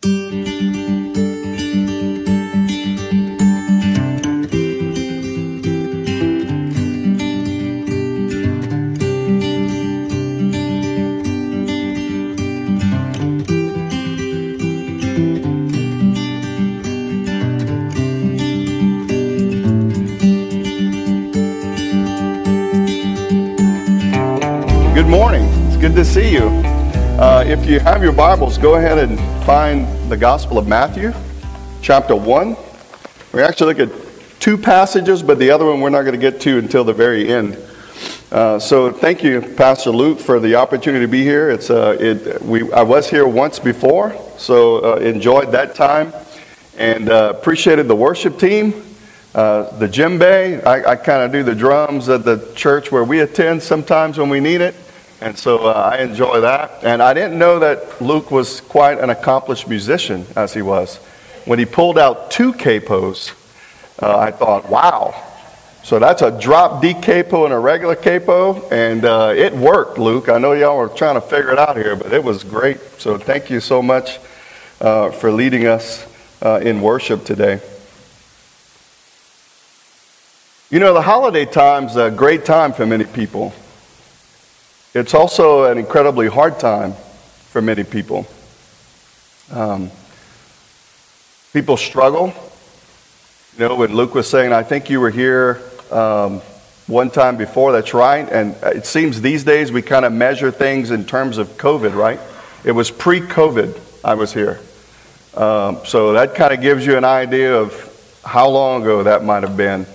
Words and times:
Good 0.00 0.10
morning. 25.06 25.42
It's 25.66 25.76
good 25.76 25.96
to 25.96 26.04
see 26.04 26.32
you. 26.32 26.44
Uh, 27.18 27.42
if 27.44 27.66
you 27.66 27.80
have 27.80 28.04
your 28.04 28.12
Bibles, 28.12 28.58
go 28.58 28.76
ahead 28.76 28.98
and 28.98 29.37
find 29.48 29.88
the 30.10 30.16
Gospel 30.18 30.58
of 30.58 30.68
Matthew, 30.68 31.10
chapter 31.80 32.14
1. 32.14 32.54
We 33.32 33.40
actually 33.40 33.72
look 33.72 33.88
at 33.88 34.40
two 34.40 34.58
passages, 34.58 35.22
but 35.22 35.38
the 35.38 35.50
other 35.50 35.64
one 35.64 35.80
we're 35.80 35.88
not 35.88 36.02
going 36.02 36.12
to 36.12 36.20
get 36.20 36.38
to 36.42 36.58
until 36.58 36.84
the 36.84 36.92
very 36.92 37.32
end. 37.32 37.56
Uh, 38.30 38.58
so 38.58 38.92
thank 38.92 39.24
you, 39.24 39.40
Pastor 39.40 39.90
Luke, 39.90 40.20
for 40.20 40.38
the 40.38 40.56
opportunity 40.56 41.06
to 41.06 41.10
be 41.10 41.22
here. 41.22 41.48
It's 41.48 41.70
uh, 41.70 41.96
it, 41.98 42.42
we 42.42 42.70
I 42.72 42.82
was 42.82 43.08
here 43.08 43.26
once 43.26 43.58
before, 43.58 44.14
so 44.36 44.84
uh, 44.84 44.96
enjoyed 44.96 45.50
that 45.52 45.74
time, 45.74 46.12
and 46.76 47.08
uh, 47.08 47.32
appreciated 47.34 47.88
the 47.88 47.96
worship 47.96 48.38
team. 48.38 48.74
Uh, 49.34 49.74
the 49.78 49.88
djembe, 49.88 50.62
I, 50.66 50.90
I 50.90 50.96
kind 50.96 51.22
of 51.22 51.32
do 51.32 51.42
the 51.42 51.54
drums 51.54 52.10
at 52.10 52.22
the 52.22 52.52
church 52.54 52.92
where 52.92 53.02
we 53.02 53.20
attend 53.20 53.62
sometimes 53.62 54.18
when 54.18 54.28
we 54.28 54.40
need 54.40 54.60
it. 54.60 54.74
And 55.20 55.36
so 55.36 55.66
uh, 55.66 55.90
I 55.92 55.98
enjoy 55.98 56.40
that. 56.42 56.84
And 56.84 57.02
I 57.02 57.12
didn't 57.12 57.38
know 57.38 57.58
that 57.58 58.00
Luke 58.00 58.30
was 58.30 58.60
quite 58.60 58.98
an 58.98 59.10
accomplished 59.10 59.68
musician 59.68 60.26
as 60.36 60.54
he 60.54 60.62
was. 60.62 60.96
When 61.44 61.58
he 61.58 61.64
pulled 61.64 61.98
out 61.98 62.30
two 62.30 62.52
capos, 62.52 63.34
uh, 64.00 64.16
I 64.16 64.30
thought, 64.30 64.68
wow. 64.68 65.24
So 65.82 65.98
that's 65.98 66.22
a 66.22 66.30
drop 66.30 66.82
D 66.82 66.94
capo 66.94 67.46
and 67.46 67.54
a 67.54 67.58
regular 67.58 67.96
capo. 67.96 68.68
And 68.68 69.04
uh, 69.04 69.32
it 69.36 69.54
worked, 69.54 69.98
Luke. 69.98 70.28
I 70.28 70.38
know 70.38 70.52
y'all 70.52 70.76
were 70.76 70.88
trying 70.88 71.14
to 71.14 71.20
figure 71.20 71.50
it 71.50 71.58
out 71.58 71.76
here, 71.76 71.96
but 71.96 72.12
it 72.12 72.22
was 72.22 72.44
great. 72.44 72.78
So 72.98 73.18
thank 73.18 73.50
you 73.50 73.60
so 73.60 73.82
much 73.82 74.20
uh, 74.80 75.10
for 75.10 75.32
leading 75.32 75.66
us 75.66 76.06
uh, 76.42 76.60
in 76.62 76.80
worship 76.80 77.24
today. 77.24 77.60
You 80.70 80.78
know, 80.78 80.92
the 80.92 81.02
holiday 81.02 81.46
time's 81.46 81.96
a 81.96 82.10
great 82.10 82.44
time 82.44 82.74
for 82.74 82.86
many 82.86 83.04
people. 83.04 83.54
It's 84.98 85.14
also 85.14 85.64
an 85.64 85.78
incredibly 85.78 86.28
hard 86.28 86.58
time 86.58 86.92
for 86.92 87.62
many 87.62 87.84
people. 87.84 88.26
Um, 89.52 89.90
people 91.52 91.76
struggle. 91.76 92.34
You 93.56 93.68
know, 93.68 93.76
when 93.76 93.94
Luke 93.94 94.14
was 94.14 94.28
saying, 94.28 94.52
I 94.52 94.62
think 94.62 94.90
you 94.90 95.00
were 95.00 95.10
here 95.10 95.62
um, 95.92 96.40
one 96.88 97.10
time 97.10 97.36
before, 97.36 97.70
that's 97.72 97.94
right. 97.94 98.28
And 98.28 98.56
it 98.62 98.86
seems 98.86 99.20
these 99.20 99.44
days 99.44 99.70
we 99.70 99.82
kind 99.82 100.04
of 100.04 100.12
measure 100.12 100.50
things 100.50 100.90
in 100.90 101.04
terms 101.04 101.38
of 101.38 101.48
COVID, 101.56 101.94
right? 101.94 102.18
It 102.64 102.72
was 102.72 102.90
pre 102.90 103.20
COVID 103.20 103.80
I 104.04 104.14
was 104.14 104.32
here. 104.32 104.58
Um, 105.34 105.78
so 105.84 106.14
that 106.14 106.34
kind 106.34 106.52
of 106.52 106.60
gives 106.60 106.84
you 106.84 106.96
an 106.96 107.04
idea 107.04 107.56
of 107.56 108.20
how 108.24 108.48
long 108.48 108.82
ago 108.82 109.04
that 109.04 109.24
might 109.24 109.44
have 109.44 109.56
been. 109.56 109.86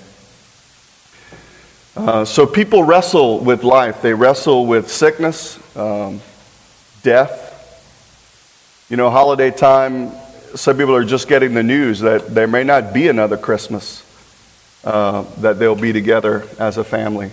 Uh, 1.95 2.25
so 2.25 2.47
people 2.47 2.83
wrestle 2.83 3.39
with 3.39 3.63
life. 3.63 4.01
They 4.01 4.15
wrestle 4.15 4.65
with 4.65 4.89
sickness, 4.89 5.59
um, 5.77 6.21
death. 7.03 7.51
You 8.89 8.97
know, 8.97 9.11
holiday 9.11 9.51
time, 9.51 10.11
some 10.55 10.75
people 10.75 10.95
are 10.95 11.05
just 11.05 11.27
getting 11.27 11.53
the 11.53 11.61
news 11.61 11.99
that 11.99 12.33
there 12.33 12.47
may 12.47 12.63
not 12.63 12.95
be 12.95 13.09
another 13.09 13.37
Christmas, 13.37 14.03
uh, 14.83 15.21
that 15.41 15.59
they'll 15.59 15.75
be 15.75 15.93
together 15.93 16.47
as 16.57 16.77
a 16.77 16.83
family. 16.83 17.29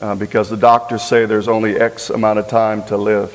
Uh, 0.00 0.14
because 0.14 0.48
the 0.48 0.56
doctors 0.56 1.02
say 1.02 1.26
there's 1.26 1.48
only 1.48 1.76
X 1.76 2.10
amount 2.10 2.38
of 2.38 2.46
time 2.46 2.84
to 2.84 2.96
live. 2.96 3.32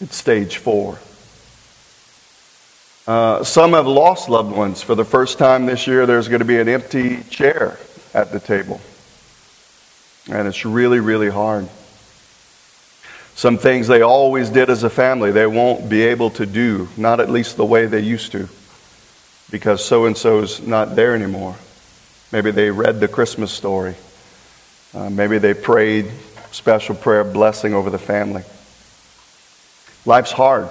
It's 0.00 0.16
stage 0.16 0.58
four. 0.58 0.98
Uh, 3.06 3.42
some 3.42 3.72
have 3.72 3.86
lost 3.86 4.28
loved 4.28 4.54
ones. 4.54 4.82
For 4.82 4.94
the 4.94 5.04
first 5.04 5.38
time 5.38 5.64
this 5.64 5.86
year, 5.86 6.04
there's 6.04 6.28
going 6.28 6.40
to 6.40 6.44
be 6.44 6.58
an 6.58 6.68
empty 6.68 7.22
chair 7.30 7.78
at 8.18 8.32
the 8.32 8.40
table. 8.40 8.80
And 10.28 10.48
it's 10.48 10.64
really, 10.64 10.98
really 10.98 11.30
hard. 11.30 11.68
Some 13.34 13.56
things 13.56 13.86
they 13.86 14.02
always 14.02 14.50
did 14.50 14.68
as 14.68 14.82
a 14.82 14.90
family, 14.90 15.30
they 15.30 15.46
won't 15.46 15.88
be 15.88 16.02
able 16.02 16.30
to 16.30 16.44
do, 16.44 16.88
not 16.96 17.20
at 17.20 17.30
least 17.30 17.56
the 17.56 17.64
way 17.64 17.86
they 17.86 18.00
used 18.00 18.32
to, 18.32 18.48
because 19.50 19.84
so 19.84 20.06
and 20.06 20.16
so's 20.16 20.60
not 20.60 20.96
there 20.96 21.14
anymore. 21.14 21.54
Maybe 22.32 22.50
they 22.50 22.72
read 22.72 22.98
the 22.98 23.06
Christmas 23.06 23.52
story. 23.52 23.94
Uh, 24.92 25.08
maybe 25.08 25.38
they 25.38 25.54
prayed 25.54 26.10
special 26.50 26.96
prayer 26.96 27.22
blessing 27.22 27.74
over 27.74 27.90
the 27.90 27.98
family. 27.98 28.42
Life's 30.04 30.32
hard. 30.32 30.68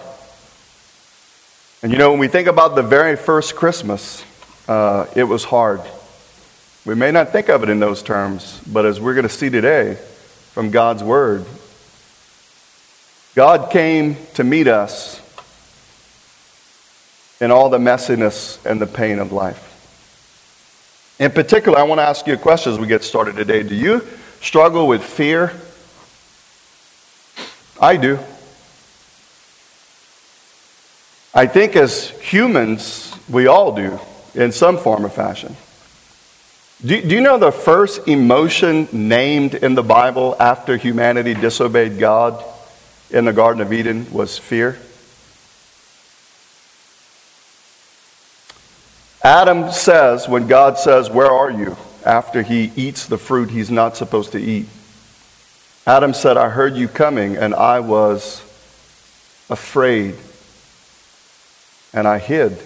And 1.82 1.92
you 1.94 1.98
know, 1.98 2.10
when 2.12 2.20
we 2.20 2.28
think 2.28 2.50
about 2.50 2.76
the 2.76 2.84
very 2.84 3.16
first 3.16 3.56
Christmas, 3.56 4.26
uh, 4.68 5.06
it 5.16 5.24
was 5.24 5.46
hard. 5.46 5.82
We 6.88 6.96
may 6.96 7.12
not 7.12 7.34
think 7.34 7.50
of 7.50 7.64
it 7.64 7.70
in 7.70 7.82
those 7.82 8.02
terms, 8.02 8.62
but 8.66 8.86
as 8.86 8.98
we're 8.98 9.14
going 9.14 9.28
to 9.28 9.30
see 9.30 9.50
today 9.50 9.96
from 10.54 10.72
God's 10.72 11.04
Word, 11.04 11.46
God 13.36 13.72
came 13.72 14.16
to 14.36 14.46
meet 14.46 14.70
us 14.70 15.20
in 17.42 17.52
all 17.52 17.70
the 17.70 17.78
messiness 17.78 18.66
and 18.66 18.80
the 18.80 18.88
pain 18.88 19.20
of 19.20 19.34
life. 19.34 19.66
In 21.20 21.30
particular, 21.32 21.78
I 21.78 21.84
want 21.84 22.00
to 22.00 22.04
ask 22.04 22.26
you 22.26 22.36
a 22.36 22.38
question 22.38 22.72
as 22.72 22.80
we 22.80 22.88
get 22.88 23.04
started 23.04 23.36
today. 23.36 23.64
Do 23.64 23.76
you 23.76 24.08
struggle 24.40 24.88
with 24.88 25.04
fear? 25.04 25.52
I 27.82 27.98
do. 27.98 28.18
I 31.34 31.48
think 31.48 31.76
as 31.76 32.12
humans, 32.12 33.14
we 33.28 33.48
all 33.48 33.76
do 33.76 34.00
in 34.34 34.54
some 34.54 34.78
form 34.78 35.06
or 35.06 35.10
fashion. 35.10 35.58
Do, 36.86 37.02
do 37.02 37.16
you 37.16 37.22
know 37.22 37.38
the 37.38 37.52
first 37.52 38.08
emotion 38.08 38.88
named 38.92 39.56
in 39.56 39.76
the 39.76 39.84
Bible 39.84 40.36
after 40.40 40.78
humanity 40.78 41.34
disobeyed 41.34 41.98
God 41.98 42.44
in 43.10 43.26
the 43.26 43.34
Garden 43.34 43.62
of 43.62 43.74
Eden 43.74 44.12
was 44.12 44.38
fear? 44.38 44.78
Adam 49.24 49.72
says, 49.72 50.28
when 50.30 50.48
God 50.48 50.78
says, 50.78 51.10
Where 51.10 51.32
are 51.32 51.52
you? 51.52 51.76
after 52.08 52.42
he 52.42 52.72
eats 52.78 53.06
the 53.06 53.18
fruit 53.18 53.50
he's 53.50 53.70
not 53.70 53.98
supposed 53.98 54.32
to 54.32 54.40
eat. 54.40 54.66
Adam 55.86 56.14
said, 56.14 56.38
I 56.38 56.50
heard 56.50 56.76
you 56.76 56.88
coming, 56.88 57.36
and 57.36 57.54
I 57.54 57.82
was 57.82 58.42
afraid, 59.50 60.16
and 61.94 62.08
I 62.08 62.20
hid. 62.20 62.58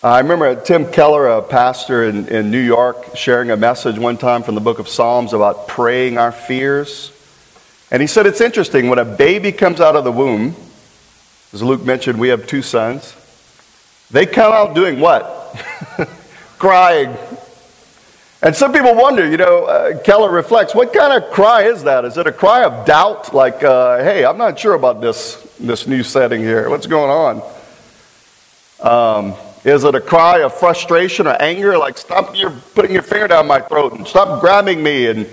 I 0.00 0.20
remember 0.20 0.54
Tim 0.54 0.92
Keller, 0.92 1.26
a 1.26 1.42
pastor 1.42 2.04
in, 2.04 2.28
in 2.28 2.52
New 2.52 2.60
York, 2.60 3.16
sharing 3.16 3.50
a 3.50 3.56
message 3.56 3.98
one 3.98 4.16
time 4.16 4.44
from 4.44 4.54
the 4.54 4.60
book 4.60 4.78
of 4.78 4.88
Psalms 4.88 5.32
about 5.32 5.66
praying 5.66 6.18
our 6.18 6.30
fears. 6.30 7.10
And 7.90 8.00
he 8.00 8.06
said 8.06 8.24
it's 8.24 8.40
interesting 8.40 8.88
when 8.88 9.00
a 9.00 9.04
baby 9.04 9.50
comes 9.50 9.80
out 9.80 9.96
of 9.96 10.04
the 10.04 10.12
womb, 10.12 10.54
as 11.52 11.64
Luke 11.64 11.84
mentioned, 11.84 12.20
we 12.20 12.28
have 12.28 12.46
two 12.46 12.62
sons. 12.62 13.16
They 14.12 14.24
come 14.24 14.52
out 14.52 14.76
doing 14.76 15.00
what? 15.00 15.56
Crying. 16.60 17.16
And 18.40 18.54
some 18.54 18.72
people 18.72 18.94
wonder, 18.94 19.28
you 19.28 19.36
know, 19.36 19.64
uh, 19.64 20.00
Keller 20.02 20.30
reflects, 20.30 20.76
what 20.76 20.92
kind 20.92 21.20
of 21.20 21.28
cry 21.32 21.64
is 21.64 21.82
that? 21.82 22.04
Is 22.04 22.16
it 22.16 22.28
a 22.28 22.32
cry 22.32 22.62
of 22.62 22.86
doubt, 22.86 23.34
like, 23.34 23.64
uh, 23.64 23.98
hey, 23.98 24.24
I'm 24.24 24.38
not 24.38 24.60
sure 24.60 24.74
about 24.74 25.00
this, 25.00 25.34
this 25.58 25.88
new 25.88 26.04
setting 26.04 26.40
here. 26.40 26.70
What's 26.70 26.86
going 26.86 27.10
on? 27.10 27.42
Um, 28.80 29.34
is 29.64 29.84
it 29.84 29.94
a 29.94 30.00
cry 30.00 30.38
of 30.38 30.54
frustration 30.54 31.26
or 31.26 31.40
anger, 31.40 31.76
like, 31.76 31.98
stop 31.98 32.36
your, 32.36 32.50
putting 32.74 32.92
your 32.92 33.02
finger 33.02 33.28
down 33.28 33.46
my 33.46 33.60
throat 33.60 33.94
and 33.94 34.06
stop 34.06 34.40
grabbing 34.40 34.82
me? 34.82 35.06
And 35.06 35.26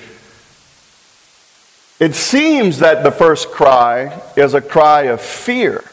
it 1.99 2.15
seems 2.15 2.79
that 2.79 3.03
the 3.03 3.11
first 3.11 3.51
cry 3.51 4.21
is 4.35 4.53
a 4.53 4.61
cry 4.61 5.03
of 5.03 5.21
fear. 5.21 5.83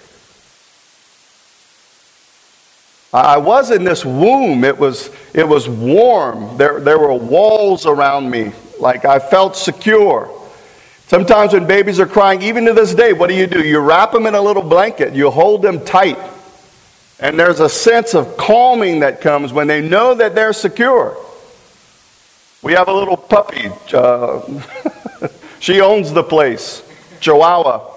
I 3.12 3.36
was 3.36 3.70
in 3.70 3.84
this 3.84 4.04
womb. 4.04 4.64
It 4.64 4.76
was, 4.76 5.10
it 5.34 5.46
was 5.46 5.68
warm. 5.68 6.56
There, 6.56 6.80
there 6.80 6.98
were 6.98 7.12
walls 7.12 7.84
around 7.84 8.30
me. 8.30 8.52
Like 8.80 9.04
I 9.04 9.18
felt 9.18 9.54
secure. 9.54 10.30
Sometimes 11.08 11.52
when 11.52 11.66
babies 11.66 12.00
are 12.00 12.06
crying, 12.06 12.40
even 12.40 12.64
to 12.64 12.72
this 12.72 12.94
day, 12.94 13.12
what 13.12 13.28
do 13.28 13.34
you 13.34 13.46
do? 13.46 13.62
You 13.62 13.80
wrap 13.80 14.12
them 14.12 14.24
in 14.26 14.34
a 14.34 14.40
little 14.40 14.62
blanket, 14.62 15.12
you 15.12 15.30
hold 15.30 15.60
them 15.60 15.84
tight. 15.84 16.18
And 17.22 17.38
there's 17.38 17.60
a 17.60 17.68
sense 17.68 18.14
of 18.14 18.36
calming 18.36 19.00
that 19.00 19.20
comes 19.20 19.52
when 19.52 19.68
they 19.68 19.80
know 19.80 20.12
that 20.12 20.34
they're 20.34 20.52
secure. 20.52 21.16
We 22.62 22.72
have 22.72 22.88
a 22.88 22.92
little 22.92 23.16
puppy. 23.16 23.70
Uh, 23.92 24.42
she 25.60 25.80
owns 25.80 26.12
the 26.12 26.24
place. 26.24 26.82
Chihuahua. 27.20 27.88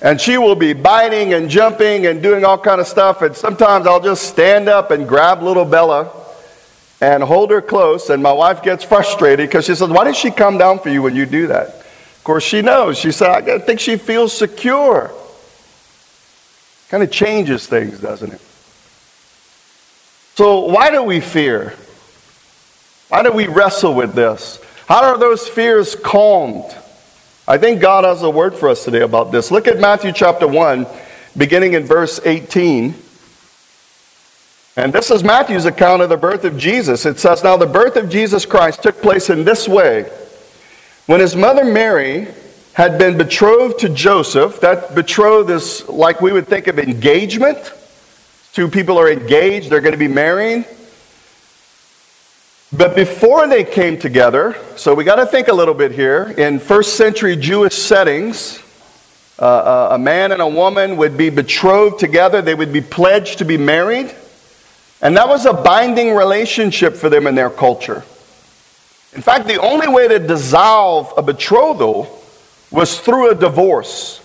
And 0.00 0.20
she 0.20 0.38
will 0.38 0.54
be 0.54 0.72
biting 0.72 1.34
and 1.34 1.50
jumping 1.50 2.06
and 2.06 2.22
doing 2.22 2.44
all 2.44 2.58
kind 2.58 2.80
of 2.80 2.86
stuff. 2.86 3.22
And 3.22 3.34
sometimes 3.34 3.88
I'll 3.88 4.00
just 4.00 4.28
stand 4.28 4.68
up 4.68 4.92
and 4.92 5.08
grab 5.08 5.42
little 5.42 5.64
Bella 5.64 6.08
and 7.00 7.24
hold 7.24 7.50
her 7.50 7.60
close. 7.60 8.08
And 8.08 8.22
my 8.22 8.32
wife 8.32 8.62
gets 8.62 8.84
frustrated 8.84 9.48
because 9.48 9.64
she 9.64 9.74
says, 9.74 9.88
Why 9.88 10.04
does 10.04 10.16
she 10.16 10.30
come 10.30 10.58
down 10.58 10.78
for 10.78 10.90
you 10.90 11.02
when 11.02 11.16
you 11.16 11.26
do 11.26 11.48
that? 11.48 11.68
Of 11.68 12.20
course, 12.22 12.44
she 12.44 12.62
knows. 12.62 12.98
She 12.98 13.10
said, 13.10 13.48
I 13.48 13.58
think 13.58 13.80
she 13.80 13.96
feels 13.96 14.32
secure. 14.32 15.12
Kind 16.88 17.02
of 17.02 17.10
changes 17.10 17.66
things, 17.66 18.00
doesn't 18.00 18.32
it? 18.32 18.40
So, 20.36 20.60
why 20.60 20.90
do 20.90 21.02
we 21.02 21.20
fear? 21.20 21.74
Why 23.08 23.22
do 23.22 23.32
we 23.32 23.46
wrestle 23.46 23.94
with 23.94 24.14
this? 24.14 24.60
How 24.86 25.02
are 25.04 25.18
those 25.18 25.48
fears 25.48 25.94
calmed? 25.96 26.76
I 27.48 27.58
think 27.58 27.80
God 27.80 28.04
has 28.04 28.22
a 28.22 28.30
word 28.30 28.54
for 28.54 28.68
us 28.68 28.84
today 28.84 29.02
about 29.02 29.32
this. 29.32 29.50
Look 29.50 29.68
at 29.68 29.78
Matthew 29.78 30.12
chapter 30.12 30.46
1, 30.46 30.86
beginning 31.36 31.74
in 31.74 31.84
verse 31.84 32.20
18. 32.24 32.94
And 34.76 34.92
this 34.92 35.10
is 35.10 35.24
Matthew's 35.24 35.64
account 35.64 36.02
of 36.02 36.08
the 36.08 36.16
birth 36.16 36.44
of 36.44 36.58
Jesus. 36.58 37.06
It 37.06 37.18
says, 37.18 37.42
Now 37.42 37.56
the 37.56 37.66
birth 37.66 37.96
of 37.96 38.10
Jesus 38.10 38.44
Christ 38.44 38.82
took 38.82 39.00
place 39.00 39.30
in 39.30 39.44
this 39.44 39.66
way. 39.66 40.10
When 41.06 41.20
his 41.20 41.34
mother 41.34 41.64
Mary 41.64 42.28
had 42.76 42.98
been 42.98 43.16
betrothed 43.16 43.78
to 43.78 43.88
Joseph, 43.88 44.60
that 44.60 44.94
betrothed 44.94 45.48
is 45.48 45.88
like 45.88 46.20
we 46.20 46.30
would 46.30 46.46
think 46.46 46.66
of 46.66 46.78
engagement. 46.78 47.72
Two 48.52 48.68
people 48.68 48.98
are 48.98 49.10
engaged, 49.10 49.70
they're 49.70 49.80
going 49.80 49.94
to 49.94 49.98
be 49.98 50.08
marrying. 50.08 50.62
But 52.70 52.94
before 52.94 53.46
they 53.48 53.64
came 53.64 53.98
together, 53.98 54.58
so 54.76 54.94
we 54.94 55.04
got 55.04 55.16
to 55.16 55.24
think 55.24 55.48
a 55.48 55.54
little 55.54 55.72
bit 55.72 55.92
here. 55.92 56.34
In 56.36 56.58
first 56.58 56.98
century 56.98 57.34
Jewish 57.34 57.72
settings, 57.72 58.62
uh, 59.38 59.46
uh, 59.46 59.88
a 59.92 59.98
man 59.98 60.32
and 60.32 60.42
a 60.42 60.46
woman 60.46 60.98
would 60.98 61.16
be 61.16 61.30
betrothed 61.30 61.98
together, 61.98 62.42
they 62.42 62.54
would 62.54 62.74
be 62.74 62.82
pledged 62.82 63.38
to 63.38 63.46
be 63.46 63.56
married. 63.56 64.14
And 65.00 65.16
that 65.16 65.28
was 65.28 65.46
a 65.46 65.54
binding 65.54 66.14
relationship 66.14 66.92
for 66.92 67.08
them 67.08 67.26
in 67.26 67.36
their 67.36 67.48
culture. 67.48 68.04
In 69.14 69.22
fact, 69.22 69.46
the 69.46 69.58
only 69.62 69.88
way 69.88 70.08
to 70.08 70.18
dissolve 70.18 71.14
a 71.16 71.22
betrothal 71.22 72.22
was 72.70 72.98
through 73.00 73.30
a 73.30 73.34
divorce. 73.34 74.22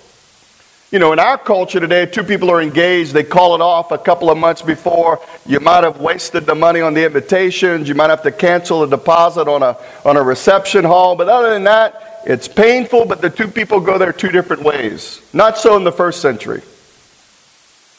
You 0.92 1.00
know, 1.00 1.14
in 1.14 1.20
our 1.20 1.38
culture 1.38 1.80
today, 1.80 2.06
two 2.06 2.24
people 2.24 2.50
are 2.52 2.62
engaged, 2.62 3.14
they 3.14 3.24
call 3.24 3.56
it 3.56 3.62
off 3.62 3.92
a 3.92 3.98
couple 3.98 4.30
of 4.30 4.38
months 4.38 4.62
before. 4.62 5.22
You 5.46 5.62
might 5.62 5.86
have 5.86 6.02
wasted 6.02 6.46
the 6.46 6.56
money 6.56 6.82
on 6.82 6.94
the 6.94 7.06
invitations, 7.06 7.88
you 7.88 7.96
might 7.96 8.10
have 8.10 8.24
to 8.24 8.32
cancel 8.32 8.84
a 8.84 8.90
deposit 8.90 9.48
on 9.48 9.64
a, 9.64 9.78
on 10.04 10.18
a 10.18 10.22
reception 10.22 10.84
hall, 10.84 11.16
but 11.16 11.30
other 11.30 11.52
than 11.52 11.64
that, 11.64 12.22
it's 12.26 12.48
painful, 12.48 13.06
but 13.06 13.22
the 13.22 13.30
two 13.30 13.48
people 13.48 13.80
go 13.80 13.98
their 13.98 14.14
two 14.14 14.30
different 14.30 14.64
ways. 14.64 15.22
Not 15.34 15.58
so 15.58 15.78
in 15.78 15.84
the 15.84 15.92
first 15.92 16.22
century. 16.22 16.62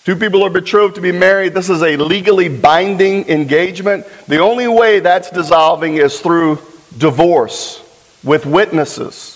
Two 0.04 0.16
people 0.16 0.42
are 0.42 0.50
betrothed 0.50 0.96
to 0.96 1.00
be 1.00 1.12
married. 1.12 1.54
This 1.54 1.70
is 1.70 1.80
a 1.82 1.96
legally 1.96 2.48
binding 2.48 3.28
engagement. 3.28 4.04
The 4.26 4.38
only 4.38 4.66
way 4.66 5.00
that's 5.00 5.30
dissolving 5.30 5.96
is 5.96 6.20
through 6.20 6.58
divorce 6.98 7.80
with 8.24 8.44
witnesses. 8.44 9.31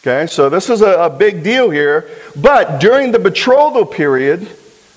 Okay, 0.00 0.26
so 0.26 0.48
this 0.48 0.70
is 0.70 0.80
a, 0.80 0.92
a, 0.92 1.10
big 1.10 1.42
deal 1.42 1.70
here. 1.70 2.08
But 2.36 2.80
during 2.80 3.10
the 3.10 3.18
betrothal 3.18 3.84
period, 3.84 4.48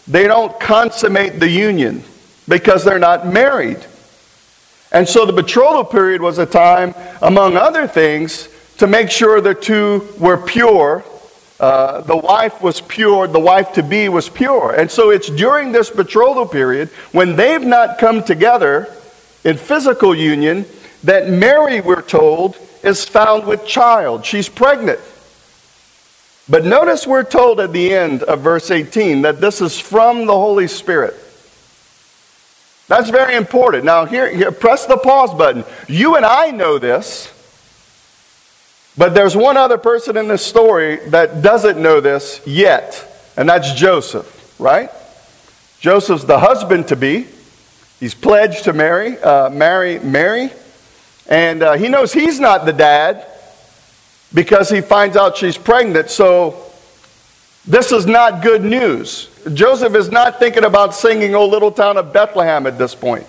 they 0.08 0.28
don't 0.28 0.58
consummate 0.60 1.40
the 1.40 1.50
union 1.50 2.04
because 2.48 2.84
they're 2.84 3.00
not 3.00 3.26
married. 3.26 3.86
And 4.92 5.08
so 5.08 5.26
the 5.26 5.34
betrothal 5.34 5.86
period 5.86 6.22
was 6.22 6.38
a 6.38 6.46
time, 6.46 6.94
among 7.22 7.58
other 7.58 7.88
things, 7.88 8.48
to 8.78 8.88
make 8.88 9.10
sure 9.10 9.42
the 9.42 9.56
two 9.56 10.08
were 10.20 10.38
pure 10.38 11.04
uh, 11.62 12.02
the 12.02 12.18
wife 12.18 12.60
was 12.64 12.82
pure, 12.82 13.28
the 13.28 13.40
wife 13.40 13.72
to 13.74 13.84
be 13.84 14.10
was 14.10 14.28
pure. 14.28 14.74
And 14.74 14.90
so 14.90 15.12
it's 15.12 15.30
during 15.30 15.72
this 15.72 15.92
betrothal 15.92 16.48
period, 16.48 16.90
when 17.12 17.36
they've 17.36 17.62
not 17.62 18.00
come 18.00 18.24
together 18.24 18.92
in 19.44 19.58
physical 19.58 20.16
union, 20.16 20.66
that 21.04 21.30
Mary, 21.30 21.80
we're 21.80 22.02
told, 22.02 22.58
is 22.84 23.06
found 23.06 23.46
with 23.46 23.66
child. 23.66 24.26
She's 24.26 24.50
pregnant. 24.50 25.00
But 26.50 26.66
notice 26.66 27.08
we're 27.08 27.24
told 27.24 27.60
at 27.60 27.72
the 27.72 27.94
end 27.94 28.24
of 28.24 28.42
verse 28.42 28.72
18 28.72 29.22
that 29.22 29.40
this 29.40 29.62
is 29.62 29.80
from 29.80 30.26
the 30.26 30.34
Holy 30.34 30.68
Spirit. 30.68 31.16
That's 32.88 33.10
very 33.10 33.36
important. 33.36 33.86
Now, 33.86 34.06
here, 34.06 34.30
here 34.30 34.52
press 34.52 34.86
the 34.86 34.98
pause 34.98 35.34
button. 35.34 35.64
You 35.88 36.18
and 36.18 36.26
I 36.26 36.52
know 36.52 36.78
this. 36.78 37.32
But 38.98 39.14
there's 39.16 39.36
one 39.36 39.56
other 39.56 39.78
person 39.78 40.18
in 40.18 40.28
this 40.28 40.46
story 40.46 40.98
that 41.10 41.42
doesn't 41.42 41.82
know 41.82 42.02
this 42.02 42.42
yet, 42.46 43.32
and 43.38 43.48
that's 43.48 43.74
Joseph, 43.74 44.60
right? 44.60 44.90
Joseph's 45.80 46.26
the 46.26 46.40
husband 46.40 46.90
to 46.90 46.96
be. 46.98 47.28
He's 48.00 48.14
pledged 48.14 48.66
to 48.66 48.74
marry, 48.74 49.18
uh, 49.20 49.50
marry 49.50 50.00
Mary, 50.00 50.52
and 51.28 51.64
uh, 51.64 51.74
he 51.74 51.88
knows 51.88 52.12
he's 52.14 52.40
not 52.40 52.66
the 52.66 52.74
dad 52.74 53.26
because 54.34 54.70
he 54.70 54.82
finds 54.82 55.16
out 55.18 55.38
she's 55.38 55.58
pregnant. 55.58 56.10
So 56.10 56.64
this 57.66 57.92
is 57.92 58.06
not 58.06 58.42
good 58.42 58.64
news. 58.64 59.30
Joseph 59.54 59.96
is 59.96 60.10
not 60.12 60.40
thinking 60.40 60.64
about 60.64 60.94
singing 60.94 61.36
"O 61.36 61.46
Little 61.46 61.72
Town 61.72 61.98
of 61.98 62.14
Bethlehem" 62.14 62.66
at 62.68 62.78
this 62.78 62.96
point, 62.96 63.26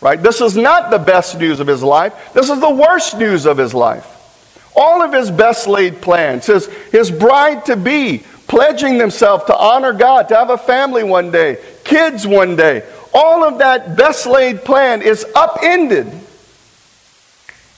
right? 0.00 0.22
This 0.22 0.40
is 0.40 0.56
not 0.56 0.90
the 0.90 0.98
best 0.98 1.38
news 1.38 1.60
of 1.60 1.66
his 1.66 1.82
life. 1.82 2.32
This 2.34 2.50
is 2.50 2.60
the 2.60 2.70
worst 2.70 3.18
news 3.18 3.46
of 3.46 3.58
his 3.58 3.74
life. 3.74 4.16
All 4.76 5.02
of 5.02 5.12
his 5.12 5.30
best 5.30 5.66
laid 5.66 6.00
plans, 6.00 6.46
his, 6.46 6.66
his 6.92 7.10
bride 7.10 7.66
to 7.66 7.76
be, 7.76 8.22
pledging 8.46 8.98
themselves 8.98 9.44
to 9.44 9.56
honor 9.56 9.92
God, 9.92 10.28
to 10.28 10.36
have 10.36 10.50
a 10.50 10.58
family 10.58 11.02
one 11.02 11.30
day, 11.30 11.58
kids 11.84 12.26
one 12.26 12.56
day, 12.56 12.82
all 13.12 13.44
of 13.44 13.58
that 13.58 13.96
best 13.96 14.26
laid 14.26 14.64
plan 14.64 15.02
is 15.02 15.26
upended 15.34 16.06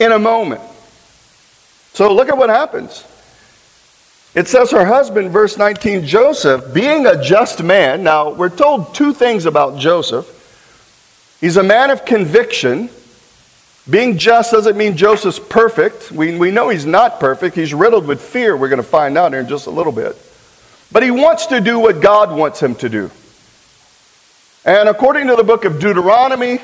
in 0.02 0.12
a 0.12 0.18
moment. 0.18 0.60
So 1.94 2.12
look 2.12 2.28
at 2.28 2.36
what 2.36 2.50
happens. 2.50 3.04
It 4.34 4.48
says 4.48 4.70
her 4.70 4.86
husband, 4.86 5.30
verse 5.30 5.58
19, 5.58 6.06
Joseph, 6.06 6.72
being 6.72 7.06
a 7.06 7.22
just 7.22 7.62
man. 7.62 8.02
Now, 8.02 8.30
we're 8.30 8.48
told 8.48 8.94
two 8.94 9.12
things 9.12 9.44
about 9.44 9.78
Joseph. 9.78 10.38
He's 11.40 11.58
a 11.58 11.62
man 11.62 11.90
of 11.90 12.06
conviction. 12.06 12.88
Being 13.90 14.16
just 14.16 14.52
doesn't 14.52 14.76
mean 14.76 14.96
Joseph's 14.96 15.38
perfect. 15.38 16.10
We, 16.12 16.38
we 16.38 16.50
know 16.50 16.70
he's 16.70 16.86
not 16.86 17.20
perfect. 17.20 17.56
He's 17.56 17.74
riddled 17.74 18.06
with 18.06 18.22
fear, 18.22 18.56
we're 18.56 18.68
going 18.68 18.78
to 18.78 18.88
find 18.88 19.18
out 19.18 19.32
here 19.32 19.40
in 19.40 19.48
just 19.48 19.66
a 19.66 19.70
little 19.70 19.92
bit. 19.92 20.16
But 20.90 21.02
he 21.02 21.10
wants 21.10 21.46
to 21.46 21.60
do 21.60 21.78
what 21.78 22.00
God 22.00 22.36
wants 22.36 22.62
him 22.62 22.74
to 22.76 22.88
do. 22.88 23.10
And 24.64 24.88
according 24.88 25.26
to 25.26 25.36
the 25.36 25.42
book 25.42 25.64
of 25.64 25.80
Deuteronomy, 25.80 26.60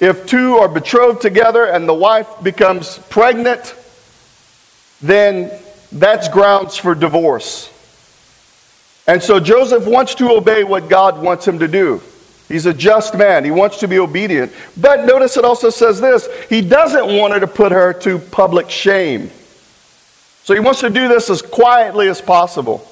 if 0.00 0.26
two 0.26 0.56
are 0.56 0.68
betrothed 0.68 1.22
together 1.22 1.64
and 1.66 1.88
the 1.88 1.94
wife 1.94 2.28
becomes 2.42 2.98
pregnant, 3.10 3.74
then 5.00 5.50
that's 5.92 6.28
grounds 6.28 6.76
for 6.76 6.94
divorce. 6.94 7.70
And 9.06 9.22
so 9.22 9.38
Joseph 9.38 9.86
wants 9.86 10.14
to 10.16 10.30
obey 10.30 10.64
what 10.64 10.88
God 10.88 11.20
wants 11.20 11.46
him 11.46 11.58
to 11.58 11.68
do. 11.68 12.00
He's 12.48 12.66
a 12.66 12.74
just 12.74 13.16
man. 13.16 13.44
He 13.44 13.50
wants 13.50 13.78
to 13.78 13.88
be 13.88 13.98
obedient. 13.98 14.52
But 14.76 15.06
notice 15.06 15.36
it 15.36 15.44
also 15.44 15.70
says 15.70 16.00
this 16.00 16.28
he 16.48 16.60
doesn't 16.60 17.16
want 17.16 17.34
her 17.34 17.40
to 17.40 17.46
put 17.46 17.72
her 17.72 17.92
to 18.00 18.18
public 18.18 18.70
shame. 18.70 19.30
So 20.44 20.52
he 20.52 20.60
wants 20.60 20.80
to 20.80 20.90
do 20.90 21.08
this 21.08 21.30
as 21.30 21.40
quietly 21.40 22.08
as 22.08 22.20
possible. 22.20 22.86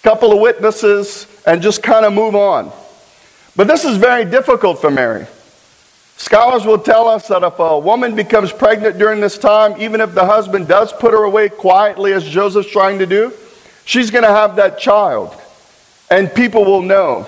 A 0.00 0.02
Couple 0.02 0.32
of 0.32 0.40
witnesses 0.40 1.26
and 1.46 1.60
just 1.60 1.82
kind 1.82 2.06
of 2.06 2.12
move 2.12 2.34
on. 2.34 2.72
But 3.54 3.66
this 3.66 3.84
is 3.84 3.98
very 3.98 4.24
difficult 4.24 4.80
for 4.80 4.90
Mary. 4.90 5.26
Scholars 6.22 6.64
will 6.64 6.78
tell 6.78 7.08
us 7.08 7.26
that 7.26 7.42
if 7.42 7.58
a 7.58 7.76
woman 7.76 8.14
becomes 8.14 8.52
pregnant 8.52 8.96
during 8.96 9.20
this 9.20 9.36
time, 9.36 9.74
even 9.82 10.00
if 10.00 10.14
the 10.14 10.24
husband 10.24 10.68
does 10.68 10.92
put 10.92 11.10
her 11.10 11.24
away 11.24 11.48
quietly, 11.48 12.12
as 12.12 12.22
Joseph's 12.22 12.70
trying 12.70 13.00
to 13.00 13.06
do, 13.06 13.32
she's 13.84 14.12
going 14.12 14.22
to 14.22 14.30
have 14.30 14.54
that 14.54 14.78
child. 14.78 15.34
And 16.12 16.32
people 16.32 16.64
will 16.64 16.80
know 16.80 17.26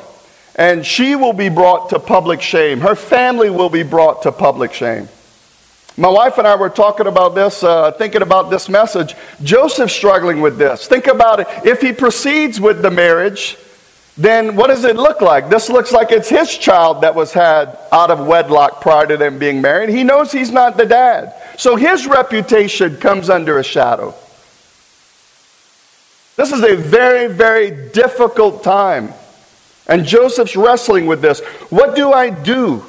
and 0.54 0.86
she 0.86 1.16
will 1.16 1.32
be 1.32 1.48
brought 1.48 1.90
to 1.90 1.98
public 1.98 2.40
shame. 2.40 2.80
Her 2.80 2.94
family 2.94 3.50
will 3.50 3.68
be 3.68 3.82
brought 3.82 4.22
to 4.22 4.30
public 4.30 4.72
shame. 4.72 5.08
My 5.96 6.08
wife 6.08 6.38
and 6.38 6.46
I 6.46 6.54
were 6.54 6.70
talking 6.70 7.08
about 7.08 7.34
this, 7.34 7.64
uh, 7.64 7.90
thinking 7.90 8.22
about 8.22 8.48
this 8.48 8.68
message. 8.68 9.16
Joseph's 9.42 9.92
struggling 9.92 10.40
with 10.40 10.56
this. 10.56 10.86
Think 10.86 11.08
about 11.08 11.40
it. 11.40 11.48
If 11.64 11.80
he 11.80 11.92
proceeds 11.92 12.60
with 12.60 12.80
the 12.80 12.92
marriage, 12.92 13.56
then 14.16 14.54
what 14.54 14.68
does 14.68 14.84
it 14.84 14.96
look 14.96 15.20
like? 15.20 15.48
This 15.48 15.68
looks 15.68 15.90
like 15.90 16.12
it's 16.12 16.28
his 16.28 16.56
child 16.56 17.02
that 17.02 17.14
was 17.14 17.32
had 17.32 17.78
out 17.90 18.10
of 18.10 18.26
wedlock 18.26 18.80
prior 18.80 19.06
to 19.06 19.16
them 19.16 19.38
being 19.38 19.60
married. 19.60 19.88
He 19.88 20.04
knows 20.04 20.30
he's 20.30 20.52
not 20.52 20.76
the 20.76 20.86
dad. 20.86 21.34
So 21.58 21.74
his 21.76 22.06
reputation 22.06 22.96
comes 22.96 23.28
under 23.28 23.58
a 23.58 23.64
shadow. 23.64 24.14
This 26.36 26.52
is 26.52 26.62
a 26.62 26.76
very, 26.76 27.32
very 27.32 27.90
difficult 27.90 28.62
time 28.62 29.12
and 29.86 30.04
Joseph's 30.04 30.56
wrestling 30.56 31.06
with 31.06 31.20
this. 31.20 31.40
What 31.70 31.94
do 31.94 32.12
I 32.12 32.30
do? 32.30 32.84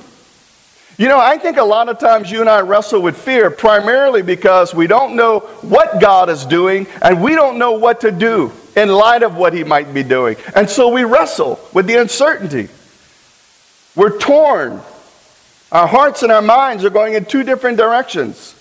You 0.97 1.09
know, 1.09 1.19
I 1.19 1.37
think 1.37 1.57
a 1.57 1.63
lot 1.63 1.89
of 1.89 1.99
times 1.99 2.31
you 2.31 2.39
and 2.39 2.49
I 2.49 2.61
wrestle 2.61 3.01
with 3.01 3.17
fear 3.17 3.51
primarily 3.51 4.21
because 4.21 4.73
we 4.73 4.87
don't 4.87 5.17
know 5.17 5.39
what 5.61 5.99
God 5.99 6.29
is 6.29 6.45
doing 6.45 6.87
and 7.01 7.21
we 7.21 7.35
don't 7.35 7.57
know 7.57 7.73
what 7.73 8.01
to 8.01 8.11
do 8.11 8.51
in 8.77 8.87
light 8.89 9.21
of 9.21 9.35
what 9.35 9.53
He 9.53 9.65
might 9.65 9.93
be 9.93 10.03
doing. 10.03 10.37
And 10.55 10.69
so 10.69 10.87
we 10.89 11.03
wrestle 11.03 11.59
with 11.73 11.85
the 11.85 11.95
uncertainty. 11.95 12.69
We're 13.93 14.17
torn. 14.17 14.81
Our 15.71 15.87
hearts 15.87 16.23
and 16.23 16.31
our 16.31 16.41
minds 16.41 16.85
are 16.85 16.89
going 16.89 17.15
in 17.15 17.25
two 17.25 17.43
different 17.43 17.77
directions. 17.77 18.53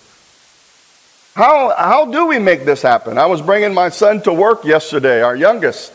How, 1.34 1.74
how 1.76 2.06
do 2.06 2.26
we 2.26 2.40
make 2.40 2.64
this 2.64 2.82
happen? 2.82 3.18
I 3.18 3.26
was 3.26 3.42
bringing 3.42 3.74
my 3.74 3.90
son 3.90 4.22
to 4.22 4.32
work 4.32 4.64
yesterday, 4.64 5.22
our 5.22 5.36
youngest, 5.36 5.92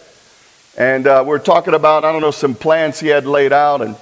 and 0.77 1.07
uh, 1.07 1.23
we 1.25 1.33
are 1.35 1.39
talking 1.39 1.73
about, 1.73 2.05
I 2.05 2.11
don't 2.11 2.21
know, 2.21 2.31
some 2.31 2.55
plans 2.55 2.99
he 2.99 3.07
had 3.07 3.25
laid 3.25 3.51
out. 3.51 3.81
And 3.81 3.95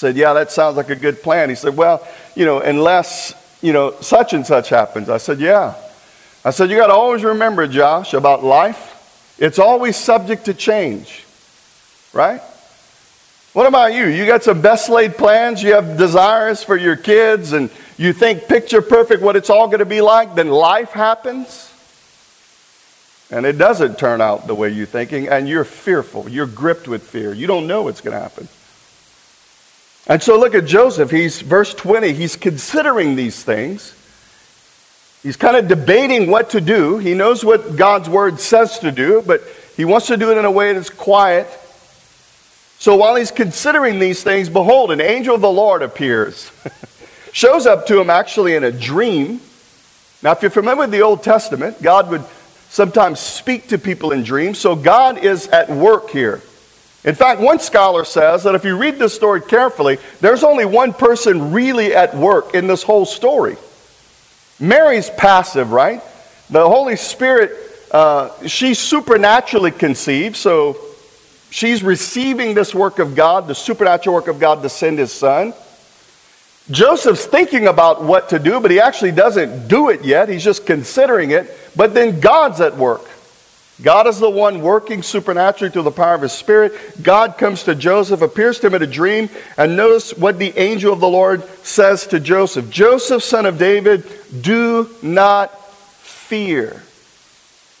said, 0.00 0.16
Yeah, 0.16 0.32
that 0.32 0.50
sounds 0.50 0.76
like 0.78 0.88
a 0.88 0.96
good 0.96 1.22
plan. 1.22 1.50
He 1.50 1.54
said, 1.54 1.76
Well, 1.76 2.06
you 2.34 2.46
know, 2.46 2.60
unless, 2.60 3.34
you 3.60 3.74
know, 3.74 3.94
such 4.00 4.32
and 4.32 4.46
such 4.46 4.70
happens. 4.70 5.10
I 5.10 5.18
said, 5.18 5.38
Yeah. 5.38 5.74
I 6.42 6.50
said, 6.50 6.70
You 6.70 6.76
got 6.76 6.86
to 6.86 6.94
always 6.94 7.22
remember, 7.22 7.66
Josh, 7.68 8.14
about 8.14 8.42
life, 8.42 9.36
it's 9.38 9.58
always 9.58 9.96
subject 9.96 10.46
to 10.46 10.54
change, 10.54 11.26
right? 12.14 12.40
What 13.52 13.66
about 13.66 13.92
you? 13.92 14.06
You 14.06 14.26
got 14.26 14.42
some 14.42 14.62
best 14.62 14.88
laid 14.88 15.18
plans, 15.18 15.62
you 15.62 15.74
have 15.74 15.98
desires 15.98 16.64
for 16.64 16.76
your 16.76 16.96
kids, 16.96 17.52
and 17.52 17.68
you 17.98 18.12
think 18.12 18.48
picture 18.48 18.80
perfect 18.80 19.22
what 19.22 19.36
it's 19.36 19.50
all 19.50 19.66
going 19.66 19.80
to 19.80 19.84
be 19.84 20.00
like, 20.00 20.34
then 20.34 20.48
life 20.48 20.90
happens. 20.90 21.66
And 23.30 23.44
it 23.44 23.58
doesn't 23.58 23.98
turn 23.98 24.20
out 24.20 24.46
the 24.46 24.54
way 24.54 24.70
you're 24.70 24.86
thinking, 24.86 25.28
and 25.28 25.48
you're 25.48 25.64
fearful. 25.64 26.28
You're 26.28 26.46
gripped 26.46 26.88
with 26.88 27.02
fear. 27.02 27.34
You 27.34 27.46
don't 27.46 27.66
know 27.66 27.82
what's 27.82 28.00
going 28.00 28.14
to 28.14 28.20
happen. 28.20 28.48
And 30.10 30.22
so 30.22 30.38
look 30.38 30.54
at 30.54 30.66
Joseph. 30.66 31.10
He's, 31.10 31.40
verse 31.40 31.72
20, 31.72 32.12
he's 32.12 32.36
considering 32.36 33.16
these 33.16 33.42
things. 33.42 33.94
He's 35.22 35.36
kind 35.36 35.56
of 35.56 35.68
debating 35.68 36.30
what 36.30 36.50
to 36.50 36.60
do. 36.60 36.98
He 36.98 37.14
knows 37.14 37.42
what 37.42 37.76
God's 37.76 38.10
word 38.10 38.38
says 38.40 38.80
to 38.80 38.92
do, 38.92 39.22
but 39.26 39.42
he 39.74 39.86
wants 39.86 40.08
to 40.08 40.18
do 40.18 40.30
it 40.30 40.36
in 40.36 40.44
a 40.44 40.50
way 40.50 40.74
that's 40.74 40.90
quiet 40.90 41.46
so 42.80 42.96
while 42.96 43.14
he's 43.14 43.30
considering 43.30 43.98
these 43.98 44.22
things, 44.22 44.48
behold, 44.48 44.90
an 44.90 45.02
angel 45.02 45.34
of 45.34 45.42
the 45.42 45.50
Lord 45.50 45.82
appears. 45.82 46.50
Shows 47.32 47.66
up 47.66 47.86
to 47.88 48.00
him 48.00 48.08
actually 48.08 48.54
in 48.54 48.64
a 48.64 48.72
dream. 48.72 49.42
Now, 50.22 50.32
if 50.32 50.40
you're 50.40 50.50
familiar 50.50 50.78
with 50.78 50.90
the 50.90 51.02
Old 51.02 51.22
Testament, 51.22 51.82
God 51.82 52.08
would 52.08 52.24
sometimes 52.70 53.20
speak 53.20 53.68
to 53.68 53.78
people 53.78 54.12
in 54.12 54.22
dreams. 54.22 54.58
So 54.58 54.74
God 54.74 55.18
is 55.18 55.46
at 55.48 55.68
work 55.68 56.08
here. 56.08 56.40
In 57.04 57.14
fact, 57.14 57.40
one 57.40 57.60
scholar 57.60 58.04
says 58.04 58.44
that 58.44 58.54
if 58.54 58.64
you 58.64 58.76
read 58.76 58.98
this 58.98 59.14
story 59.14 59.40
carefully, 59.40 59.98
there's 60.20 60.44
only 60.44 60.66
one 60.66 60.92
person 60.92 61.52
really 61.52 61.94
at 61.94 62.14
work 62.14 62.54
in 62.54 62.66
this 62.66 62.82
whole 62.82 63.06
story. 63.06 63.56
Mary's 64.58 65.08
passive, 65.10 65.72
right? 65.72 66.02
The 66.50 66.68
Holy 66.68 66.96
Spirit, 66.96 67.52
uh, 67.90 68.46
she's 68.46 68.78
supernaturally 68.78 69.70
conceived, 69.70 70.36
so 70.36 70.76
She's 71.50 71.82
receiving 71.82 72.54
this 72.54 72.74
work 72.74 73.00
of 73.00 73.16
God, 73.16 73.48
the 73.48 73.56
supernatural 73.56 74.14
work 74.14 74.28
of 74.28 74.38
God 74.38 74.62
to 74.62 74.68
send 74.68 74.98
his 74.98 75.12
son. 75.12 75.52
Joseph's 76.70 77.26
thinking 77.26 77.66
about 77.66 78.04
what 78.04 78.28
to 78.28 78.38
do, 78.38 78.60
but 78.60 78.70
he 78.70 78.78
actually 78.78 79.10
doesn't 79.10 79.66
do 79.66 79.90
it 79.90 80.04
yet. 80.04 80.28
He's 80.28 80.44
just 80.44 80.64
considering 80.64 81.32
it. 81.32 81.50
But 81.74 81.92
then 81.92 82.20
God's 82.20 82.60
at 82.60 82.76
work. 82.76 83.04
God 83.82 84.06
is 84.06 84.18
the 84.18 84.28
one 84.28 84.60
working 84.60 85.02
supernaturally 85.02 85.72
through 85.72 85.82
the 85.82 85.90
power 85.90 86.14
of 86.14 86.22
his 86.22 86.32
spirit. 86.32 87.02
God 87.02 87.38
comes 87.38 87.64
to 87.64 87.74
Joseph, 87.74 88.20
appears 88.20 88.60
to 88.60 88.66
him 88.66 88.74
in 88.74 88.82
a 88.82 88.86
dream, 88.86 89.30
and 89.56 89.76
notice 89.76 90.12
what 90.12 90.38
the 90.38 90.56
angel 90.58 90.92
of 90.92 91.00
the 91.00 91.08
Lord 91.08 91.42
says 91.64 92.06
to 92.08 92.20
Joseph 92.20 92.68
Joseph, 92.68 93.22
son 93.22 93.46
of 93.46 93.58
David, 93.58 94.04
do 94.42 94.90
not 95.02 95.56
fear. 96.02 96.82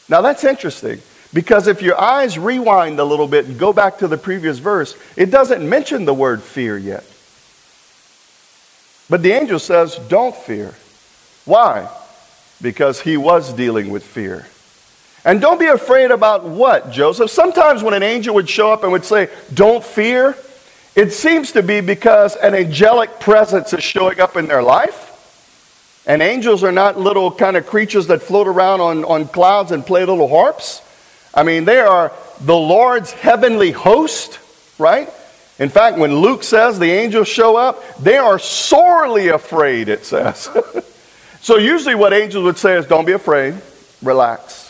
Now 0.08 0.22
that's 0.22 0.44
interesting. 0.44 1.00
Because 1.32 1.68
if 1.68 1.80
your 1.80 2.00
eyes 2.00 2.38
rewind 2.38 2.98
a 2.98 3.04
little 3.04 3.28
bit 3.28 3.46
and 3.46 3.58
go 3.58 3.72
back 3.72 3.98
to 3.98 4.08
the 4.08 4.18
previous 4.18 4.58
verse, 4.58 4.96
it 5.16 5.30
doesn't 5.30 5.68
mention 5.68 6.04
the 6.04 6.14
word 6.14 6.42
fear 6.42 6.76
yet. 6.76 7.04
But 9.08 9.22
the 9.22 9.32
angel 9.32 9.58
says, 9.58 9.96
Don't 10.08 10.34
fear. 10.34 10.74
Why? 11.44 11.88
Because 12.60 13.00
he 13.00 13.16
was 13.16 13.52
dealing 13.52 13.90
with 13.90 14.04
fear. 14.04 14.46
And 15.24 15.40
don't 15.40 15.60
be 15.60 15.66
afraid 15.66 16.10
about 16.10 16.44
what, 16.44 16.90
Joseph? 16.90 17.30
Sometimes 17.30 17.82
when 17.82 17.94
an 17.94 18.02
angel 18.02 18.34
would 18.36 18.48
show 18.48 18.72
up 18.72 18.82
and 18.82 18.92
would 18.92 19.04
say, 19.04 19.28
Don't 19.52 19.84
fear, 19.84 20.36
it 20.96 21.12
seems 21.12 21.52
to 21.52 21.62
be 21.62 21.80
because 21.80 22.36
an 22.36 22.54
angelic 22.54 23.20
presence 23.20 23.72
is 23.72 23.84
showing 23.84 24.20
up 24.20 24.36
in 24.36 24.46
their 24.46 24.62
life. 24.62 25.08
And 26.06 26.22
angels 26.22 26.64
are 26.64 26.72
not 26.72 26.98
little 26.98 27.30
kind 27.30 27.56
of 27.56 27.66
creatures 27.66 28.06
that 28.06 28.22
float 28.22 28.48
around 28.48 28.80
on, 28.80 29.04
on 29.04 29.28
clouds 29.28 29.70
and 29.70 29.84
play 29.84 30.00
little 30.00 30.28
harps. 30.28 30.82
I 31.34 31.42
mean, 31.42 31.64
they 31.64 31.78
are 31.78 32.12
the 32.40 32.56
Lord's 32.56 33.12
heavenly 33.12 33.70
host, 33.70 34.40
right? 34.78 35.08
In 35.58 35.68
fact, 35.68 35.98
when 35.98 36.16
Luke 36.16 36.42
says 36.42 36.78
the 36.78 36.90
angels 36.90 37.28
show 37.28 37.54
up, 37.56 37.98
they 37.98 38.16
are 38.16 38.38
sorely 38.38 39.28
afraid, 39.28 39.88
it 39.90 40.06
says. 40.06 40.48
so 41.42 41.58
usually 41.58 41.94
what 41.94 42.14
angels 42.14 42.44
would 42.44 42.56
say 42.56 42.76
is, 42.76 42.86
don't 42.86 43.04
be 43.04 43.12
afraid, 43.12 43.54
relax. 44.02 44.69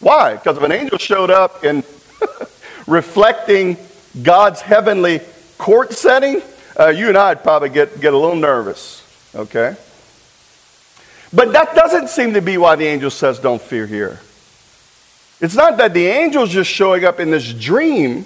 Why? 0.00 0.34
Because 0.34 0.56
if 0.56 0.62
an 0.62 0.72
angel 0.72 0.98
showed 0.98 1.30
up 1.30 1.64
in 1.64 1.84
reflecting 2.86 3.76
God's 4.22 4.60
heavenly 4.60 5.20
court 5.58 5.92
setting, 5.92 6.42
uh, 6.78 6.88
you 6.88 7.08
and 7.08 7.16
I'd 7.16 7.42
probably 7.42 7.68
get, 7.68 8.00
get 8.00 8.14
a 8.14 8.18
little 8.18 8.36
nervous, 8.36 9.02
okay? 9.34 9.76
But 11.32 11.52
that 11.52 11.74
doesn't 11.74 12.08
seem 12.08 12.34
to 12.34 12.42
be 12.42 12.58
why 12.58 12.76
the 12.76 12.86
angel 12.86 13.10
says, 13.10 13.38
don't 13.38 13.60
fear 13.60 13.86
here. 13.86 14.20
It's 15.40 15.54
not 15.54 15.76
that 15.78 15.94
the 15.94 16.10
angel's 16.10 16.50
just 16.50 16.70
showing 16.70 17.04
up 17.04 17.20
in 17.20 17.30
this 17.30 17.52
dream, 17.52 18.24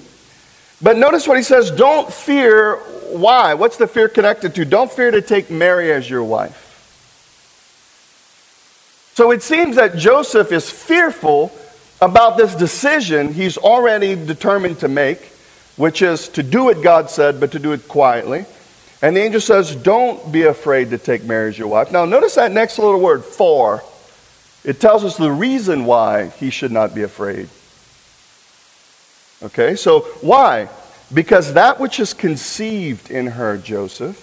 but 0.80 0.96
notice 0.96 1.28
what 1.28 1.36
he 1.36 1.42
says 1.42 1.70
don't 1.70 2.12
fear. 2.12 2.76
Why? 3.12 3.54
What's 3.54 3.76
the 3.76 3.86
fear 3.86 4.08
connected 4.08 4.54
to? 4.56 4.64
Don't 4.64 4.90
fear 4.90 5.10
to 5.10 5.22
take 5.22 5.50
Mary 5.50 5.92
as 5.92 6.08
your 6.08 6.24
wife. 6.24 6.62
So 9.14 9.30
it 9.30 9.42
seems 9.42 9.76
that 9.76 9.96
Joseph 9.96 10.50
is 10.50 10.68
fearful 10.68 11.52
about 12.04 12.36
this 12.36 12.54
decision 12.54 13.32
he's 13.32 13.56
already 13.56 14.14
determined 14.14 14.78
to 14.80 14.88
make, 14.88 15.22
which 15.76 16.02
is 16.02 16.28
to 16.28 16.42
do 16.42 16.64
what 16.64 16.82
God 16.82 17.08
said, 17.08 17.40
but 17.40 17.52
to 17.52 17.58
do 17.58 17.72
it 17.72 17.88
quietly. 17.88 18.44
And 19.00 19.16
the 19.16 19.22
angel 19.22 19.40
says, 19.40 19.74
Don't 19.74 20.30
be 20.30 20.42
afraid 20.42 20.90
to 20.90 20.98
take 20.98 21.24
Mary 21.24 21.48
as 21.48 21.58
your 21.58 21.68
wife. 21.68 21.90
Now, 21.90 22.04
notice 22.04 22.34
that 22.34 22.52
next 22.52 22.78
little 22.78 23.00
word, 23.00 23.24
for. 23.24 23.82
It 24.64 24.80
tells 24.80 25.04
us 25.04 25.16
the 25.16 25.32
reason 25.32 25.84
why 25.84 26.28
he 26.28 26.50
should 26.50 26.72
not 26.72 26.94
be 26.94 27.02
afraid. 27.02 27.48
Okay, 29.42 29.74
so 29.74 30.00
why? 30.20 30.68
Because 31.12 31.54
that 31.54 31.80
which 31.80 32.00
is 32.00 32.14
conceived 32.14 33.10
in 33.10 33.26
her, 33.28 33.58
Joseph, 33.58 34.20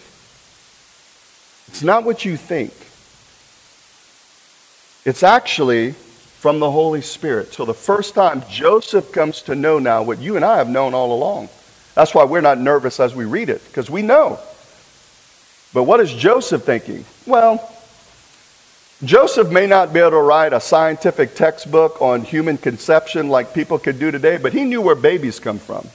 it's 1.68 1.84
not 1.84 2.04
what 2.04 2.26
you 2.26 2.38
think. 2.38 2.74
It's 5.06 5.24
actually 5.24 5.96
from 6.42 6.60
the 6.60 6.72
Holy 6.72 7.04
Spirit. 7.04 7.54
So 7.54 7.66
the 7.66 7.74
first 7.76 8.16
time 8.16 8.42
Joseph 8.50 9.12
comes 9.12 9.44
to 9.44 9.54
know 9.54 9.78
now 9.78 10.02
what 10.02 10.18
you 10.18 10.38
and 10.38 10.44
I 10.44 10.58
have 10.58 10.68
known 10.68 10.96
all 10.96 11.14
along. 11.14 11.50
That's 11.94 12.16
why 12.16 12.24
we're 12.24 12.42
not 12.42 12.58
nervous 12.58 13.00
as 13.00 13.14
we 13.14 13.26
read 13.26 13.48
it, 13.48 13.64
because 13.68 13.92
we 13.92 14.02
know. 14.02 14.40
But 15.72 15.84
what 15.84 16.00
is 16.00 16.12
Joseph 16.12 16.64
thinking? 16.64 17.06
Well, 17.28 17.72
Joseph 19.04 19.52
may 19.52 19.68
not 19.68 19.94
be 19.94 20.00
able 20.00 20.12
to 20.12 20.18
write 20.18 20.52
a 20.52 20.60
scientific 20.60 21.36
textbook 21.36 22.02
on 22.02 22.24
human 22.24 22.58
conception 22.58 23.30
like 23.30 23.54
people 23.54 23.78
could 23.78 24.00
do 24.00 24.10
today, 24.10 24.38
but 24.38 24.52
he 24.52 24.64
knew 24.64 24.82
where 24.82 24.96
babies 24.96 25.40
come 25.40 25.60
from. 25.60 25.88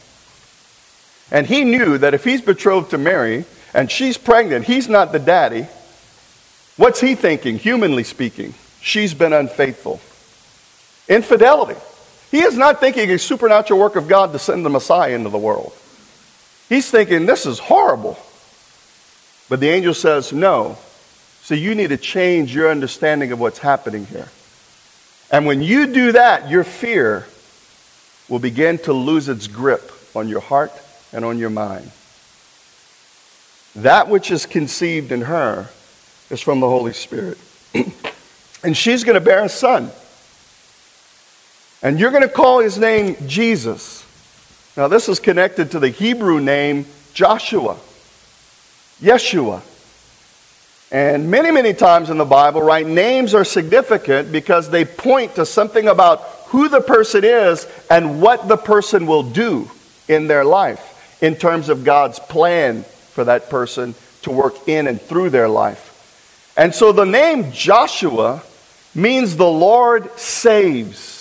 And 1.32 1.48
he 1.48 1.64
knew 1.64 1.98
that 1.98 2.14
if 2.14 2.22
he's 2.22 2.40
betrothed 2.40 2.90
to 2.90 2.98
Mary 2.98 3.46
and 3.74 3.90
she's 3.90 4.16
pregnant, 4.16 4.66
he's 4.66 4.88
not 4.88 5.10
the 5.10 5.18
daddy. 5.18 5.66
What's 6.76 7.00
he 7.00 7.16
thinking, 7.16 7.58
humanly 7.58 8.04
speaking? 8.04 8.54
She's 8.80 9.12
been 9.12 9.32
unfaithful. 9.32 10.00
Infidelity. 11.08 11.80
He 12.30 12.42
is 12.42 12.56
not 12.56 12.80
thinking 12.80 13.10
a 13.10 13.18
supernatural 13.18 13.78
work 13.78 13.96
of 13.96 14.08
God 14.08 14.32
to 14.32 14.38
send 14.38 14.64
the 14.64 14.70
Messiah 14.70 15.14
into 15.14 15.30
the 15.30 15.38
world. 15.38 15.72
He's 16.68 16.90
thinking, 16.90 17.26
this 17.26 17.46
is 17.46 17.58
horrible. 17.58 18.18
But 19.48 19.60
the 19.60 19.68
angel 19.68 19.94
says, 19.94 20.32
no, 20.32 20.76
so 21.42 21.54
you 21.54 21.76
need 21.76 21.90
to 21.90 21.96
change 21.96 22.54
your 22.54 22.70
understanding 22.70 23.30
of 23.30 23.38
what's 23.38 23.60
happening 23.60 24.06
here. 24.06 24.28
And 25.30 25.46
when 25.46 25.62
you 25.62 25.86
do 25.86 26.12
that, 26.12 26.50
your 26.50 26.64
fear 26.64 27.26
will 28.28 28.40
begin 28.40 28.78
to 28.78 28.92
lose 28.92 29.28
its 29.28 29.46
grip 29.46 29.92
on 30.16 30.28
your 30.28 30.40
heart 30.40 30.72
and 31.12 31.24
on 31.24 31.38
your 31.38 31.50
mind. 31.50 31.90
That 33.76 34.08
which 34.08 34.30
is 34.30 34.46
conceived 34.46 35.12
in 35.12 35.22
her 35.22 35.68
is 36.30 36.40
from 36.40 36.60
the 36.60 36.68
Holy 36.68 36.92
Spirit. 36.92 37.38
and 38.64 38.76
she's 38.76 39.04
going 39.04 39.14
to 39.14 39.20
bear 39.20 39.44
a 39.44 39.48
son. 39.48 39.90
And 41.82 42.00
you're 42.00 42.10
going 42.10 42.22
to 42.22 42.28
call 42.28 42.60
his 42.60 42.78
name 42.78 43.16
Jesus. 43.26 44.04
Now, 44.76 44.88
this 44.88 45.08
is 45.08 45.20
connected 45.20 45.70
to 45.72 45.78
the 45.78 45.88
Hebrew 45.88 46.40
name 46.40 46.86
Joshua. 47.14 47.76
Yeshua. 49.00 49.62
And 50.90 51.30
many, 51.30 51.50
many 51.50 51.74
times 51.74 52.10
in 52.10 52.18
the 52.18 52.24
Bible, 52.24 52.62
right, 52.62 52.86
names 52.86 53.34
are 53.34 53.44
significant 53.44 54.30
because 54.30 54.70
they 54.70 54.84
point 54.84 55.34
to 55.34 55.44
something 55.44 55.88
about 55.88 56.20
who 56.48 56.68
the 56.68 56.80
person 56.80 57.24
is 57.24 57.66
and 57.90 58.22
what 58.22 58.46
the 58.48 58.56
person 58.56 59.06
will 59.06 59.24
do 59.24 59.70
in 60.08 60.28
their 60.28 60.44
life 60.44 61.18
in 61.20 61.34
terms 61.34 61.68
of 61.68 61.84
God's 61.84 62.18
plan 62.18 62.82
for 62.82 63.24
that 63.24 63.50
person 63.50 63.94
to 64.22 64.30
work 64.30 64.68
in 64.68 64.86
and 64.86 65.00
through 65.00 65.30
their 65.30 65.48
life. 65.48 66.52
And 66.56 66.74
so 66.74 66.92
the 66.92 67.04
name 67.04 67.50
Joshua 67.52 68.42
means 68.94 69.36
the 69.36 69.50
Lord 69.50 70.10
saves. 70.18 71.15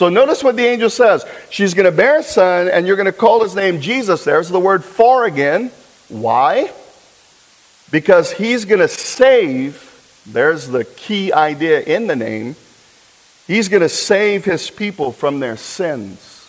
So 0.00 0.08
notice 0.08 0.42
what 0.42 0.56
the 0.56 0.64
angel 0.64 0.88
says. 0.88 1.26
She's 1.50 1.74
going 1.74 1.84
to 1.84 1.92
bear 1.92 2.20
a 2.20 2.22
son, 2.22 2.68
and 2.68 2.86
you're 2.86 2.96
going 2.96 3.04
to 3.04 3.12
call 3.12 3.42
his 3.42 3.54
name 3.54 3.82
Jesus. 3.82 4.24
There's 4.24 4.48
the 4.48 4.58
word 4.58 4.82
for 4.82 5.26
again. 5.26 5.70
Why? 6.08 6.72
Because 7.90 8.32
he's 8.32 8.64
going 8.64 8.80
to 8.80 8.88
save. 8.88 10.22
There's 10.24 10.68
the 10.68 10.86
key 10.86 11.34
idea 11.34 11.82
in 11.82 12.06
the 12.06 12.16
name. 12.16 12.56
He's 13.46 13.68
going 13.68 13.82
to 13.82 13.90
save 13.90 14.46
his 14.46 14.70
people 14.70 15.12
from 15.12 15.38
their 15.38 15.58
sins. 15.58 16.48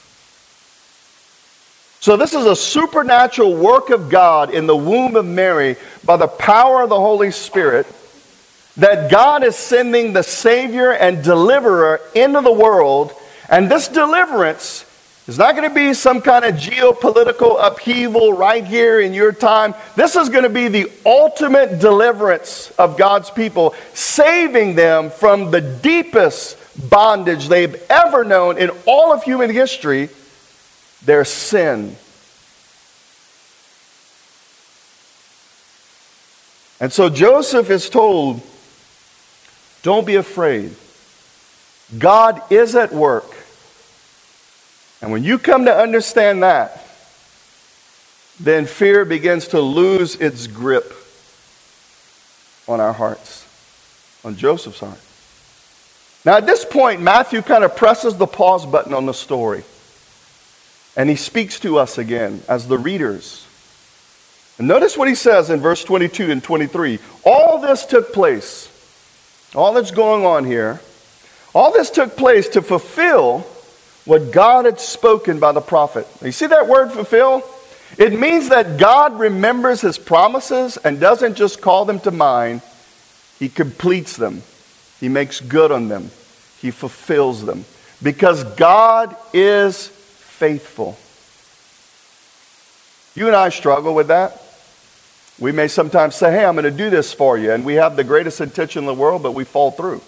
So, 1.99 2.15
this 2.15 2.33
is 2.33 2.45
a 2.45 2.55
supernatural 2.55 3.53
work 3.53 3.89
of 3.89 4.09
God 4.09 4.53
in 4.53 4.65
the 4.65 4.77
womb 4.77 5.17
of 5.17 5.25
Mary 5.25 5.75
by 6.05 6.15
the 6.15 6.29
power 6.29 6.83
of 6.83 6.87
the 6.87 7.01
Holy 7.01 7.31
Spirit 7.31 7.85
that 8.77 9.11
God 9.11 9.43
is 9.43 9.57
sending 9.57 10.13
the 10.13 10.23
Savior 10.23 10.93
and 10.93 11.21
deliverer 11.21 11.99
into 12.15 12.39
the 12.39 12.53
world. 12.53 13.13
And 13.51 13.69
this 13.69 13.89
deliverance 13.89 14.85
is 15.27 15.37
not 15.37 15.55
going 15.55 15.67
to 15.67 15.75
be 15.75 15.93
some 15.93 16.21
kind 16.21 16.45
of 16.45 16.55
geopolitical 16.55 17.57
upheaval 17.61 18.33
right 18.33 18.65
here 18.65 19.01
in 19.01 19.13
your 19.13 19.33
time. 19.33 19.75
This 19.95 20.15
is 20.15 20.29
going 20.29 20.43
to 20.43 20.49
be 20.49 20.69
the 20.69 20.89
ultimate 21.05 21.79
deliverance 21.79 22.71
of 22.71 22.97
God's 22.97 23.29
people, 23.29 23.75
saving 23.93 24.75
them 24.75 25.11
from 25.11 25.51
the 25.51 25.61
deepest 25.61 26.57
bondage 26.89 27.49
they've 27.49 27.75
ever 27.89 28.23
known 28.23 28.57
in 28.57 28.71
all 28.87 29.11
of 29.11 29.21
human 29.23 29.49
history 29.49 30.09
their 31.03 31.25
sin. 31.25 31.95
And 36.79 36.91
so 36.91 37.09
Joseph 37.09 37.69
is 37.69 37.89
told, 37.89 38.41
don't 39.83 40.07
be 40.07 40.15
afraid. 40.15 40.75
God 41.97 42.41
is 42.51 42.75
at 42.75 42.91
work. 42.93 43.25
And 45.01 45.11
when 45.11 45.23
you 45.23 45.39
come 45.39 45.65
to 45.65 45.75
understand 45.75 46.43
that, 46.43 46.87
then 48.39 48.65
fear 48.65 49.05
begins 49.05 49.49
to 49.49 49.59
lose 49.59 50.15
its 50.15 50.47
grip 50.47 50.93
on 52.67 52.79
our 52.79 52.93
hearts, 52.93 53.47
on 54.23 54.35
Joseph's 54.35 54.79
heart. 54.79 54.99
Now, 56.23 56.37
at 56.37 56.45
this 56.45 56.63
point, 56.63 57.01
Matthew 57.01 57.41
kind 57.41 57.63
of 57.63 57.75
presses 57.75 58.15
the 58.15 58.27
pause 58.27 58.65
button 58.65 58.93
on 58.93 59.05
the 59.05 59.13
story. 59.13 59.63
And 60.95 61.09
he 61.09 61.15
speaks 61.15 61.59
to 61.61 61.77
us 61.77 61.97
again 61.97 62.43
as 62.47 62.67
the 62.67 62.77
readers. 62.77 63.47
And 64.57 64.67
notice 64.67 64.97
what 64.97 65.07
he 65.07 65.15
says 65.15 65.49
in 65.49 65.59
verse 65.59 65.83
22 65.83 66.29
and 66.29 66.43
23. 66.43 66.99
All 67.23 67.59
this 67.59 67.85
took 67.85 68.13
place, 68.13 68.69
all 69.55 69.73
that's 69.73 69.91
going 69.91 70.25
on 70.25 70.45
here, 70.45 70.79
all 71.53 71.73
this 71.73 71.89
took 71.89 72.15
place 72.15 72.49
to 72.49 72.61
fulfill 72.61 73.39
what 74.05 74.31
God 74.31 74.65
had 74.65 74.79
spoken 74.79 75.39
by 75.39 75.51
the 75.51 75.61
prophet. 75.61 76.07
You 76.23 76.31
see 76.31 76.47
that 76.47 76.67
word 76.67 76.91
fulfill? 76.91 77.43
It 77.97 78.17
means 78.17 78.49
that 78.49 78.77
God 78.77 79.19
remembers 79.19 79.81
his 79.81 79.97
promises 79.97 80.77
and 80.77 80.99
doesn't 80.99 81.35
just 81.35 81.61
call 81.61 81.85
them 81.85 81.99
to 82.01 82.11
mind, 82.11 82.61
he 83.37 83.49
completes 83.49 84.15
them, 84.15 84.43
he 84.99 85.09
makes 85.09 85.41
good 85.41 85.71
on 85.71 85.89
them, 85.89 86.09
he 86.59 86.71
fulfills 86.71 87.45
them. 87.45 87.65
Because 88.01 88.43
God 88.55 89.15
is 89.33 89.87
faithful. 89.87 90.97
You 93.13 93.27
and 93.27 93.35
I 93.35 93.49
struggle 93.49 93.93
with 93.93 94.07
that. 94.07 94.41
We 95.37 95.51
may 95.51 95.67
sometimes 95.67 96.15
say, 96.15 96.31
Hey, 96.31 96.45
I'm 96.45 96.55
going 96.55 96.63
to 96.63 96.71
do 96.71 96.89
this 96.89 97.13
for 97.13 97.37
you. 97.37 97.51
And 97.51 97.65
we 97.65 97.75
have 97.75 97.95
the 97.95 98.03
greatest 98.03 98.41
intention 98.41 98.79
in 98.79 98.85
the 98.85 98.93
world, 98.93 99.21
but 99.21 99.33
we 99.33 99.43
fall 99.43 99.71
through. 99.71 100.01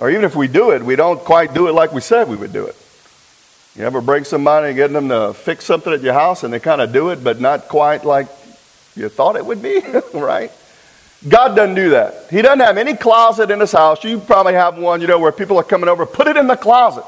Or 0.00 0.10
even 0.10 0.24
if 0.24 0.34
we 0.34 0.48
do 0.48 0.70
it, 0.70 0.82
we 0.82 0.96
don't 0.96 1.20
quite 1.20 1.54
do 1.54 1.68
it 1.68 1.72
like 1.72 1.92
we 1.92 2.00
said 2.00 2.28
we 2.28 2.36
would 2.36 2.52
do 2.52 2.66
it. 2.66 2.76
You 3.76 3.84
ever 3.84 4.00
bring 4.00 4.24
somebody 4.24 4.68
and 4.68 4.76
get 4.76 4.92
them 4.92 5.08
to 5.08 5.32
fix 5.32 5.64
something 5.64 5.92
at 5.92 6.02
your 6.02 6.12
house 6.12 6.44
and 6.44 6.52
they 6.52 6.60
kind 6.60 6.80
of 6.80 6.92
do 6.92 7.10
it, 7.10 7.24
but 7.24 7.40
not 7.40 7.68
quite 7.68 8.04
like 8.04 8.26
you 8.94 9.08
thought 9.08 9.36
it 9.36 9.46
would 9.46 9.62
be, 9.62 9.80
right? 10.14 10.50
God 11.28 11.54
doesn't 11.54 11.76
do 11.76 11.90
that. 11.90 12.26
He 12.30 12.42
doesn't 12.42 12.60
have 12.60 12.76
any 12.76 12.94
closet 12.94 13.50
in 13.50 13.60
his 13.60 13.72
house. 13.72 14.02
You 14.02 14.18
probably 14.18 14.54
have 14.54 14.76
one, 14.76 15.00
you 15.00 15.06
know, 15.06 15.18
where 15.18 15.32
people 15.32 15.56
are 15.56 15.64
coming 15.64 15.88
over, 15.88 16.04
put 16.04 16.26
it 16.26 16.36
in 16.36 16.46
the 16.46 16.56
closet. 16.56 17.04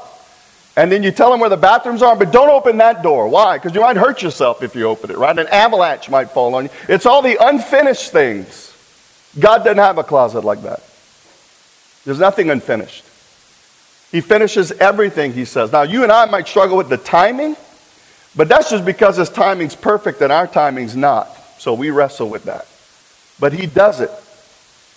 And 0.77 0.91
then 0.91 1.03
you 1.03 1.11
tell 1.11 1.31
them 1.31 1.39
where 1.39 1.49
the 1.49 1.57
bathrooms 1.57 2.01
are, 2.01 2.15
but 2.15 2.31
don't 2.31 2.49
open 2.49 2.77
that 2.77 3.01
door. 3.01 3.27
Why? 3.27 3.57
Because 3.57 3.73
you 3.75 3.81
might 3.81 3.95
hurt 3.97 4.21
yourself 4.21 4.63
if 4.63 4.75
you 4.75 4.87
open 4.87 5.11
it, 5.11 5.17
right? 5.17 5.37
An 5.37 5.47
avalanche 5.47 6.09
might 6.09 6.31
fall 6.31 6.55
on 6.55 6.65
you. 6.65 6.69
It's 6.89 7.05
all 7.05 7.21
the 7.21 7.37
unfinished 7.39 8.11
things. 8.11 8.73
God 9.37 9.59
doesn't 9.59 9.77
have 9.77 9.97
a 9.97 10.03
closet 10.03 10.43
like 10.43 10.63
that. 10.63 10.81
There's 12.05 12.19
nothing 12.19 12.49
unfinished. 12.49 13.03
He 14.11 14.21
finishes 14.21 14.71
everything, 14.71 15.33
he 15.33 15.43
says. 15.43 15.71
Now, 15.71 15.81
you 15.81 16.03
and 16.03 16.11
I 16.11 16.25
might 16.25 16.47
struggle 16.47 16.77
with 16.77 16.89
the 16.89 16.97
timing, 16.97 17.57
but 18.35 18.47
that's 18.47 18.69
just 18.69 18.85
because 18.85 19.17
his 19.17 19.29
timing's 19.29 19.75
perfect 19.75 20.21
and 20.21 20.31
our 20.31 20.47
timing's 20.47 20.95
not. 20.95 21.29
So 21.57 21.73
we 21.73 21.89
wrestle 21.89 22.29
with 22.29 22.43
that. 22.45 22.67
But 23.39 23.53
he 23.53 23.65
does 23.65 23.99
it. 24.01 24.11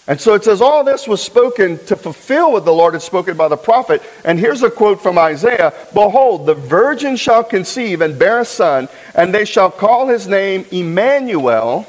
And 0.06 0.18
so 0.18 0.32
it 0.32 0.42
says, 0.42 0.62
All 0.62 0.84
this 0.84 1.06
was 1.06 1.22
spoken 1.22 1.84
to 1.86 1.94
fulfill 1.94 2.52
what 2.52 2.64
the 2.64 2.72
Lord 2.72 2.94
had 2.94 3.02
spoken 3.02 3.36
by 3.36 3.48
the 3.48 3.56
prophet. 3.56 4.02
And 4.24 4.38
here's 4.38 4.62
a 4.62 4.70
quote 4.70 5.02
from 5.02 5.18
Isaiah 5.18 5.72
Behold, 5.92 6.46
the 6.46 6.54
virgin 6.54 7.16
shall 7.16 7.44
conceive 7.44 8.00
and 8.00 8.18
bear 8.18 8.40
a 8.40 8.44
son, 8.44 8.88
and 9.14 9.34
they 9.34 9.44
shall 9.44 9.70
call 9.70 10.08
his 10.08 10.26
name 10.26 10.64
Emmanuel. 10.70 11.86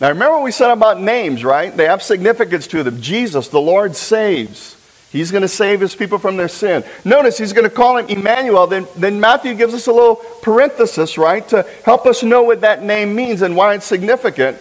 Now 0.00 0.08
remember 0.08 0.36
what 0.36 0.44
we 0.44 0.52
said 0.52 0.70
about 0.70 1.00
names, 1.00 1.44
right? 1.44 1.76
They 1.76 1.84
have 1.84 2.02
significance 2.02 2.66
to 2.68 2.82
them. 2.82 3.02
Jesus, 3.02 3.48
the 3.48 3.60
Lord 3.60 3.94
saves. 3.94 4.76
He's 5.12 5.32
going 5.32 5.42
to 5.42 5.48
save 5.48 5.80
his 5.80 5.96
people 5.96 6.18
from 6.18 6.36
their 6.36 6.48
sin. 6.48 6.84
Notice 7.04 7.36
he's 7.36 7.52
going 7.52 7.68
to 7.68 7.74
call 7.74 7.98
him 7.98 8.06
Emmanuel. 8.06 8.68
Then, 8.68 8.86
then 8.96 9.18
Matthew 9.18 9.54
gives 9.54 9.74
us 9.74 9.88
a 9.88 9.92
little 9.92 10.16
parenthesis, 10.16 11.18
right, 11.18 11.46
to 11.48 11.66
help 11.84 12.06
us 12.06 12.22
know 12.22 12.44
what 12.44 12.60
that 12.60 12.82
name 12.84 13.14
means 13.14 13.42
and 13.42 13.56
why 13.56 13.74
it's 13.74 13.84
significant. 13.84 14.56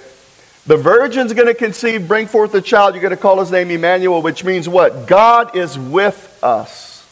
The 0.66 0.76
virgin's 0.76 1.34
going 1.34 1.48
to 1.48 1.54
conceive, 1.54 2.08
bring 2.08 2.28
forth 2.28 2.54
a 2.56 2.62
child. 2.62 2.96
You're 2.96 3.02
going 3.02 3.12
to 3.12 3.18
call 3.18 3.40
his 3.40 3.52
name 3.52 3.70
Emmanuel, 3.70 4.22
which 4.22 4.44
means 4.44 4.68
what? 4.68 5.08
God 5.08 5.56
is 5.56 5.78
with 5.78 6.44
us. 6.44 7.06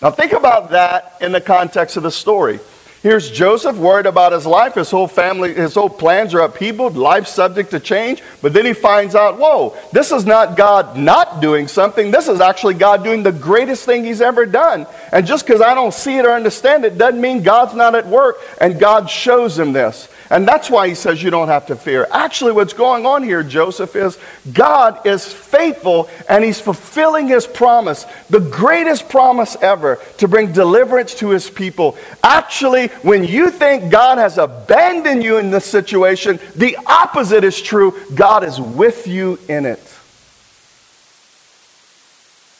Now, 0.00 0.10
think 0.10 0.32
about 0.32 0.70
that 0.70 1.16
in 1.22 1.32
the 1.32 1.40
context 1.40 1.96
of 1.96 2.02
the 2.02 2.10
story. 2.10 2.60
Here's 3.04 3.30
Joseph 3.30 3.76
worried 3.76 4.06
about 4.06 4.32
his 4.32 4.46
life. 4.46 4.76
His 4.76 4.90
whole 4.90 5.06
family, 5.06 5.52
his 5.52 5.74
whole 5.74 5.90
plans 5.90 6.32
are 6.32 6.48
upheavaled, 6.48 6.94
life 6.94 7.26
subject 7.26 7.72
to 7.72 7.78
change. 7.78 8.22
But 8.40 8.54
then 8.54 8.64
he 8.64 8.72
finds 8.72 9.14
out, 9.14 9.38
whoa, 9.38 9.76
this 9.92 10.10
is 10.10 10.24
not 10.24 10.56
God 10.56 10.96
not 10.96 11.42
doing 11.42 11.68
something. 11.68 12.10
This 12.10 12.28
is 12.28 12.40
actually 12.40 12.72
God 12.72 13.04
doing 13.04 13.22
the 13.22 13.30
greatest 13.30 13.84
thing 13.84 14.06
he's 14.06 14.22
ever 14.22 14.46
done. 14.46 14.86
And 15.12 15.26
just 15.26 15.46
because 15.46 15.60
I 15.60 15.74
don't 15.74 15.92
see 15.92 16.16
it 16.16 16.24
or 16.24 16.30
understand 16.30 16.86
it 16.86 16.96
doesn't 16.96 17.20
mean 17.20 17.42
God's 17.42 17.74
not 17.74 17.94
at 17.94 18.06
work. 18.06 18.36
And 18.58 18.80
God 18.80 19.10
shows 19.10 19.58
him 19.58 19.74
this. 19.74 20.08
And 20.34 20.48
that's 20.48 20.68
why 20.68 20.88
he 20.88 20.96
says 20.96 21.22
you 21.22 21.30
don't 21.30 21.46
have 21.46 21.66
to 21.66 21.76
fear. 21.76 22.08
Actually, 22.10 22.54
what's 22.54 22.72
going 22.72 23.06
on 23.06 23.22
here, 23.22 23.44
Joseph, 23.44 23.94
is 23.94 24.18
God 24.52 25.06
is 25.06 25.32
faithful 25.32 26.10
and 26.28 26.42
he's 26.42 26.58
fulfilling 26.58 27.28
his 27.28 27.46
promise, 27.46 28.04
the 28.30 28.40
greatest 28.40 29.08
promise 29.08 29.56
ever, 29.62 30.00
to 30.18 30.26
bring 30.26 30.50
deliverance 30.50 31.14
to 31.20 31.30
his 31.30 31.48
people. 31.48 31.96
Actually, 32.24 32.88
when 33.02 33.22
you 33.22 33.48
think 33.48 33.92
God 33.92 34.18
has 34.18 34.36
abandoned 34.36 35.22
you 35.22 35.38
in 35.38 35.52
this 35.52 35.66
situation, 35.66 36.40
the 36.56 36.78
opposite 36.84 37.44
is 37.44 37.62
true. 37.62 37.96
God 38.12 38.42
is 38.42 38.60
with 38.60 39.06
you 39.06 39.38
in 39.48 39.66
it. 39.66 39.78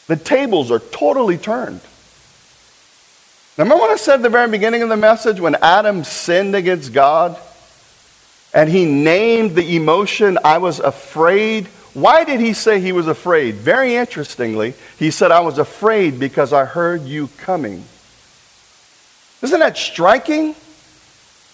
The 0.07 0.15
tables 0.15 0.71
are 0.71 0.79
totally 0.79 1.37
turned. 1.37 1.81
Remember 3.57 3.75
what 3.75 3.89
I 3.89 3.97
said 3.97 4.15
at 4.15 4.21
the 4.21 4.29
very 4.29 4.49
beginning 4.49 4.81
of 4.81 4.87
the 4.87 4.95
message 4.95 5.41
when 5.41 5.55
Adam 5.55 6.05
sinned 6.05 6.55
against 6.55 6.93
God? 6.93 7.37
And 8.55 8.69
he 8.69 8.85
named 8.85 9.53
the 9.53 9.75
emotion, 9.75 10.39
I 10.43 10.59
was 10.59 10.79
afraid. 10.79 11.67
Why 11.93 12.23
did 12.23 12.39
he 12.39 12.53
say 12.53 12.79
he 12.79 12.93
was 12.93 13.07
afraid? 13.07 13.55
Very 13.55 13.97
interestingly, 13.97 14.73
he 14.97 15.11
said, 15.11 15.29
I 15.29 15.41
was 15.41 15.57
afraid 15.57 16.19
because 16.19 16.53
I 16.53 16.63
heard 16.63 17.01
you 17.01 17.27
coming. 17.37 17.83
Isn't 19.41 19.59
that 19.59 19.77
striking? 19.77 20.55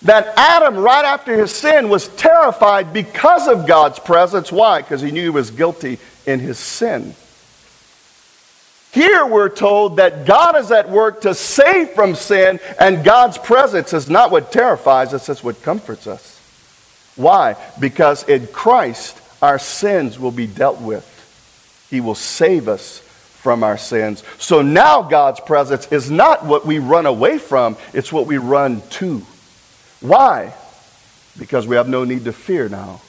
That 0.03 0.33
Adam, 0.37 0.77
right 0.77 1.03
after 1.03 1.35
his 1.35 1.51
sin, 1.51 1.89
was 1.89 2.07
terrified 2.09 2.93
because 2.93 3.47
of 3.47 3.67
God's 3.67 3.97
presence. 3.97 4.51
Why? 4.51 4.81
Because 4.81 5.01
he 5.01 5.11
knew 5.11 5.23
he 5.23 5.29
was 5.29 5.49
guilty 5.49 5.97
in 6.27 6.39
his 6.39 6.59
sin. 6.59 7.15
Here 8.91 9.25
we're 9.25 9.49
told 9.49 9.97
that 9.97 10.25
God 10.25 10.55
is 10.55 10.69
at 10.69 10.89
work 10.89 11.21
to 11.21 11.33
save 11.33 11.91
from 11.91 12.13
sin, 12.13 12.59
and 12.79 13.03
God's 13.03 13.39
presence 13.39 13.91
is 13.93 14.07
not 14.07 14.29
what 14.29 14.51
terrifies 14.51 15.15
us, 15.15 15.29
it's 15.29 15.43
what 15.43 15.63
comforts 15.63 16.05
us. 16.05 16.30
Why? 17.15 17.55
Because 17.79 18.27
in 18.27 18.47
Christ, 18.47 19.17
our 19.41 19.59
sins 19.59 20.19
will 20.19 20.31
be 20.31 20.47
dealt 20.47 20.79
with. 20.81 21.07
He 21.89 21.99
will 21.99 22.15
save 22.15 22.67
us 22.67 22.99
from 23.41 23.63
our 23.63 23.77
sins. 23.77 24.23
So 24.37 24.61
now 24.61 25.01
God's 25.01 25.39
presence 25.39 25.91
is 25.91 26.11
not 26.11 26.45
what 26.45 26.65
we 26.65 26.79
run 26.79 27.05
away 27.05 27.37
from, 27.39 27.75
it's 27.93 28.13
what 28.13 28.27
we 28.27 28.37
run 28.37 28.81
to. 28.91 29.25
Why? 29.99 30.53
Because 31.37 31.65
we 31.65 31.75
have 31.75 31.89
no 31.89 32.03
need 32.03 32.25
to 32.25 32.33
fear 32.33 32.69
now, 32.69 33.01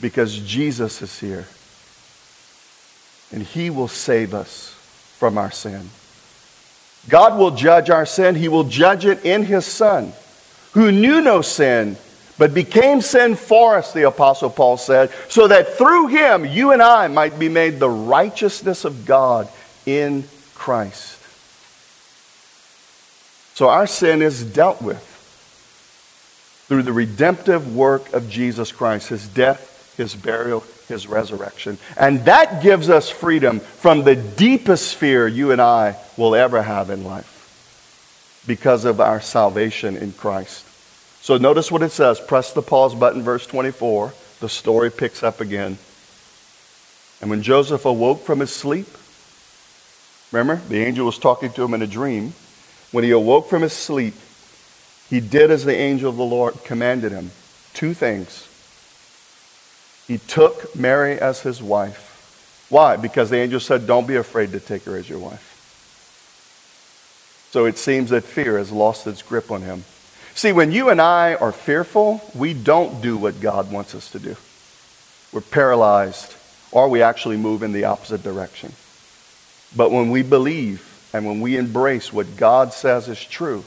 because 0.00 0.38
Jesus 0.38 1.00
is 1.00 1.18
here. 1.18 1.46
And 3.32 3.42
He 3.42 3.70
will 3.70 3.88
save 3.88 4.34
us 4.34 4.74
from 5.18 5.38
our 5.38 5.50
sin. 5.50 5.88
God 7.08 7.38
will 7.38 7.52
judge 7.52 7.88
our 7.88 8.06
sin, 8.06 8.34
He 8.34 8.48
will 8.48 8.64
judge 8.64 9.06
it 9.06 9.24
in 9.24 9.44
His 9.44 9.64
Son, 9.64 10.12
who 10.72 10.92
knew 10.92 11.22
no 11.22 11.40
sin 11.40 11.96
but 12.38 12.54
became 12.54 13.00
sin 13.00 13.36
for 13.36 13.76
us, 13.76 13.92
the 13.92 14.06
Apostle 14.06 14.50
Paul 14.50 14.76
said, 14.76 15.10
so 15.28 15.48
that 15.48 15.74
through 15.74 16.08
him 16.08 16.44
you 16.44 16.72
and 16.72 16.82
I 16.82 17.08
might 17.08 17.38
be 17.38 17.48
made 17.48 17.78
the 17.78 17.90
righteousness 17.90 18.84
of 18.84 19.04
God 19.06 19.48
in 19.86 20.24
Christ. 20.54 21.18
So 23.54 23.68
our 23.68 23.86
sin 23.86 24.22
is 24.22 24.42
dealt 24.42 24.80
with 24.80 25.08
through 26.68 26.82
the 26.82 26.92
redemptive 26.92 27.76
work 27.76 28.12
of 28.12 28.30
Jesus 28.30 28.72
Christ, 28.72 29.08
his 29.08 29.28
death, 29.28 29.94
his 29.96 30.14
burial, 30.14 30.64
his 30.88 31.06
resurrection. 31.06 31.76
And 31.96 32.24
that 32.24 32.62
gives 32.62 32.88
us 32.88 33.10
freedom 33.10 33.60
from 33.60 34.04
the 34.04 34.16
deepest 34.16 34.94
fear 34.94 35.28
you 35.28 35.52
and 35.52 35.60
I 35.60 35.96
will 36.16 36.34
ever 36.34 36.62
have 36.62 36.88
in 36.88 37.04
life 37.04 38.42
because 38.46 38.84
of 38.84 39.00
our 39.00 39.20
salvation 39.20 39.96
in 39.96 40.12
Christ. 40.12 40.66
So 41.22 41.38
notice 41.38 41.70
what 41.70 41.82
it 41.82 41.92
says. 41.92 42.18
Press 42.18 42.52
the 42.52 42.62
pause 42.62 42.96
button, 42.96 43.22
verse 43.22 43.46
24. 43.46 44.12
The 44.40 44.48
story 44.48 44.90
picks 44.90 45.22
up 45.22 45.40
again. 45.40 45.78
And 47.20 47.30
when 47.30 47.42
Joseph 47.42 47.84
awoke 47.84 48.24
from 48.24 48.40
his 48.40 48.52
sleep, 48.52 48.88
remember, 50.32 50.60
the 50.68 50.84
angel 50.84 51.06
was 51.06 51.20
talking 51.20 51.52
to 51.52 51.62
him 51.62 51.74
in 51.74 51.82
a 51.82 51.86
dream. 51.86 52.34
When 52.90 53.04
he 53.04 53.12
awoke 53.12 53.48
from 53.48 53.62
his 53.62 53.72
sleep, 53.72 54.14
he 55.08 55.20
did 55.20 55.52
as 55.52 55.64
the 55.64 55.76
angel 55.76 56.10
of 56.10 56.16
the 56.16 56.24
Lord 56.24 56.64
commanded 56.64 57.12
him. 57.12 57.30
Two 57.72 57.94
things. 57.94 58.48
He 60.08 60.18
took 60.18 60.74
Mary 60.74 61.20
as 61.20 61.42
his 61.42 61.62
wife. 61.62 62.66
Why? 62.68 62.96
Because 62.96 63.30
the 63.30 63.38
angel 63.38 63.60
said, 63.60 63.86
Don't 63.86 64.08
be 64.08 64.16
afraid 64.16 64.50
to 64.52 64.60
take 64.60 64.82
her 64.86 64.96
as 64.96 65.08
your 65.08 65.20
wife. 65.20 65.50
So 67.52 67.66
it 67.66 67.78
seems 67.78 68.10
that 68.10 68.24
fear 68.24 68.58
has 68.58 68.72
lost 68.72 69.06
its 69.06 69.22
grip 69.22 69.52
on 69.52 69.62
him. 69.62 69.84
See, 70.34 70.52
when 70.52 70.72
you 70.72 70.88
and 70.88 71.00
I 71.00 71.34
are 71.34 71.52
fearful, 71.52 72.22
we 72.34 72.54
don't 72.54 73.02
do 73.02 73.16
what 73.16 73.40
God 73.40 73.70
wants 73.70 73.94
us 73.94 74.10
to 74.12 74.18
do. 74.18 74.36
We're 75.32 75.42
paralyzed, 75.42 76.34
or 76.70 76.88
we 76.88 77.02
actually 77.02 77.36
move 77.36 77.62
in 77.62 77.72
the 77.72 77.84
opposite 77.84 78.22
direction. 78.22 78.72
But 79.76 79.90
when 79.90 80.10
we 80.10 80.22
believe 80.22 80.88
and 81.12 81.26
when 81.26 81.40
we 81.40 81.56
embrace 81.56 82.12
what 82.12 82.36
God 82.36 82.72
says 82.72 83.08
is 83.08 83.22
true, 83.22 83.64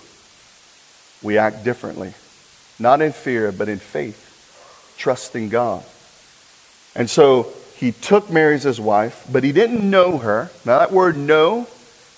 we 1.21 1.37
act 1.37 1.63
differently. 1.63 2.13
Not 2.79 3.01
in 3.01 3.11
fear, 3.11 3.51
but 3.51 3.69
in 3.69 3.79
faith, 3.79 4.95
trusting 4.97 5.49
God. 5.49 5.83
And 6.95 7.09
so 7.09 7.53
he 7.75 7.91
took 7.91 8.29
Mary 8.29 8.55
as 8.55 8.63
his 8.63 8.81
wife, 8.81 9.25
but 9.31 9.43
he 9.43 9.51
didn't 9.51 9.87
know 9.87 10.17
her. 10.17 10.49
Now, 10.65 10.79
that 10.79 10.91
word 10.91 11.15
know 11.17 11.67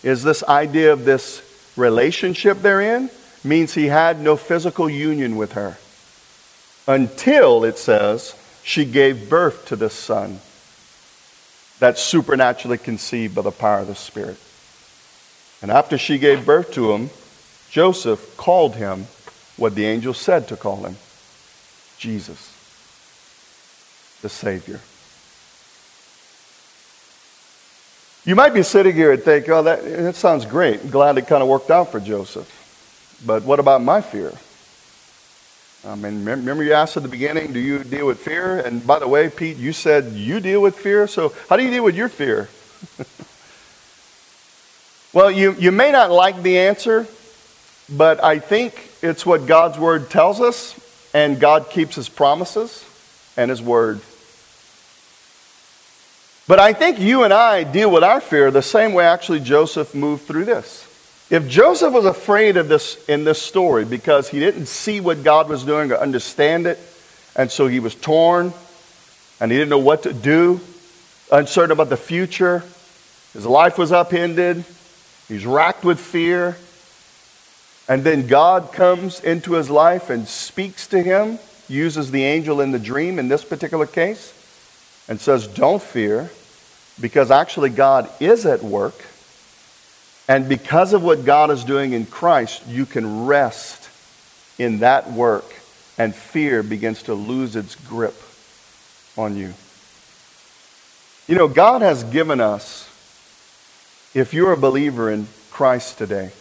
is 0.04 0.24
this 0.24 0.44
idea 0.44 0.94
of 0.94 1.04
this 1.04 1.42
relationship 1.76 2.62
they're 2.62 2.82
in 2.82 3.10
means 3.48 3.74
he 3.74 3.88
had 3.88 4.20
no 4.20 4.36
physical 4.36 4.90
union 4.90 5.36
with 5.36 5.54
her 5.54 5.78
until, 6.88 7.64
it 7.64 7.78
says, 7.78 8.36
she 8.64 8.86
gave 8.86 9.30
birth 9.30 9.68
to 9.68 9.76
this 9.76 9.94
son 9.94 10.40
that's 11.80 12.02
supernaturally 12.02 12.78
conceived 12.78 13.36
by 13.36 13.42
the 13.42 13.52
power 13.52 13.80
of 13.80 13.88
the 13.88 13.96
Spirit. 13.96 14.38
And 15.62 15.72
after 15.72 15.98
she 15.98 16.18
gave 16.18 16.46
birth 16.46 16.74
to 16.74 16.92
him, 16.94 17.10
Joseph 17.70 18.38
called 18.38 18.76
him 18.76 19.08
what 19.58 19.76
the 19.76 19.86
angel 19.86 20.14
said 20.14 20.48
to 20.48 20.58
call 20.58 20.84
him 20.86 20.96
Jesus, 21.98 22.54
the 24.22 24.30
Savior. 24.30 24.80
You 28.24 28.36
might 28.36 28.54
be 28.54 28.62
sitting 28.62 28.94
here 28.94 29.14
and 29.14 29.24
think, 29.24 29.48
oh, 29.50 29.64
that, 29.64 29.84
that 29.84 30.16
sounds 30.16 30.46
great. 30.46 30.92
Glad 30.92 31.18
it 31.18 31.28
kind 31.28 31.42
of 31.42 31.48
worked 31.48 31.72
out 31.72 31.92
for 31.92 32.00
Joseph. 32.00 32.57
But 33.26 33.44
what 33.44 33.60
about 33.60 33.82
my 33.82 34.02
fear? 34.02 34.34
I 35.86 35.96
mean, 35.96 36.26
remember 36.26 36.64
you 36.64 36.74
asked 36.74 36.98
at 36.98 37.04
the 37.04 37.10
beginning, 37.10 37.54
do 37.54 37.60
you 37.60 37.84
deal 37.84 38.08
with 38.08 38.20
fear? 38.20 38.60
And 38.60 38.86
by 38.86 39.00
the 39.00 39.08
way, 39.08 39.30
Pete, 39.30 39.58
you 39.58 39.74
said 39.74 40.14
you 40.14 40.40
deal 40.40 40.62
with 40.62 40.76
fear. 40.76 41.08
So 41.08 41.34
how 41.50 41.56
do 41.56 41.64
you 41.64 41.70
deal 41.70 41.84
with 41.84 41.96
your 41.96 42.10
fear? 42.10 42.50
well, 45.14 45.32
you, 45.32 45.54
you 45.54 45.72
may 45.72 45.92
not 45.92 46.12
like 46.12 46.42
the 46.42 46.60
answer, 46.60 47.08
but 47.90 48.24
I 48.24 48.40
think 48.40 48.90
it's 49.02 49.26
what 49.26 49.46
God's 49.46 49.78
word 49.78 50.10
tells 50.10 50.42
us, 50.42 50.78
and 51.14 51.40
God 51.40 51.70
keeps 51.70 51.96
his 51.96 52.10
promises 52.10 52.84
and 53.38 53.50
his 53.50 53.62
word. 53.62 54.02
But 56.48 56.60
I 56.60 56.74
think 56.74 57.00
you 57.00 57.24
and 57.24 57.34
I 57.34 57.64
deal 57.64 57.92
with 57.92 58.04
our 58.04 58.22
fear 58.22 58.52
the 58.52 58.62
same 58.62 58.94
way 58.94 59.06
actually 59.06 59.42
Joseph 59.42 59.94
moved 59.94 60.26
through 60.26 60.46
this. 60.46 60.87
If 61.30 61.50
Joseph 61.50 61.92
was 61.92 62.06
afraid 62.06 62.56
of 62.56 62.70
this 62.70 63.04
in 63.10 63.26
this 63.26 63.42
story 63.42 63.84
because 63.84 64.30
he 64.30 64.40
didn't 64.40 64.68
see 64.68 65.02
what 65.02 65.24
God 65.24 65.50
was 65.50 65.66
doing 65.66 65.92
or 65.92 65.98
understand 65.98 66.68
it, 66.68 66.80
and 67.36 67.52
so 67.52 67.68
he 67.68 67.82
was 67.82 67.96
torn 67.96 68.54
and 69.42 69.52
he 69.52 69.58
didn't 69.58 69.70
know 69.70 69.78
what 69.78 70.04
to 70.04 70.14
do, 70.14 70.62
uncertain 71.30 71.72
about 71.72 71.90
the 71.90 71.98
future, 71.98 72.64
his 73.34 73.46
life 73.46 73.78
was 73.78 73.92
upended, 73.92 74.64
he's 75.28 75.46
racked 75.46 75.84
with 75.84 76.00
fear, 76.00 76.58
and 77.90 78.06
then 78.06 78.28
God 78.28 78.72
comes 78.72 79.20
into 79.20 79.54
his 79.54 79.70
life 79.70 80.10
and 80.10 80.28
speaks 80.28 80.88
to 80.88 81.02
him, 81.02 81.40
uses 81.68 82.10
the 82.10 82.24
angel 82.24 82.62
in 82.62 82.72
the 82.72 82.80
dream 82.80 83.20
in 83.20 83.28
this 83.28 83.44
particular 83.44 83.86
case, 83.86 84.34
and 85.10 85.20
says, 85.20 85.46
Don't 85.46 85.82
fear, 85.82 86.32
because 87.00 87.32
actually 87.32 87.70
God 87.70 88.10
is 88.22 88.46
at 88.46 88.64
work 88.64 88.96
and 90.28 90.50
because 90.50 90.94
of 90.94 91.04
what 91.04 91.24
God 91.24 91.52
is 91.52 91.64
doing 91.64 91.94
in 91.94 92.06
Christ, 92.06 92.68
you 92.68 92.86
can 92.86 93.26
rest 93.26 93.90
in 94.60 94.80
that 94.80 95.12
work, 95.12 95.46
and 95.98 96.14
fear 96.14 96.64
begins 96.64 97.04
to 97.04 97.14
lose 97.14 97.56
its 97.56 97.76
grip 97.76 98.16
on 99.18 99.38
you. 99.38 99.54
You 101.28 101.36
know, 101.36 101.48
God 101.48 101.82
has 101.82 102.04
given 102.04 102.42
us, 102.42 102.90
if 104.14 104.34
you're 104.34 104.54
a 104.54 104.58
believer 104.58 105.12
in 105.12 105.28
Christ 105.50 105.98
today, 105.98 106.32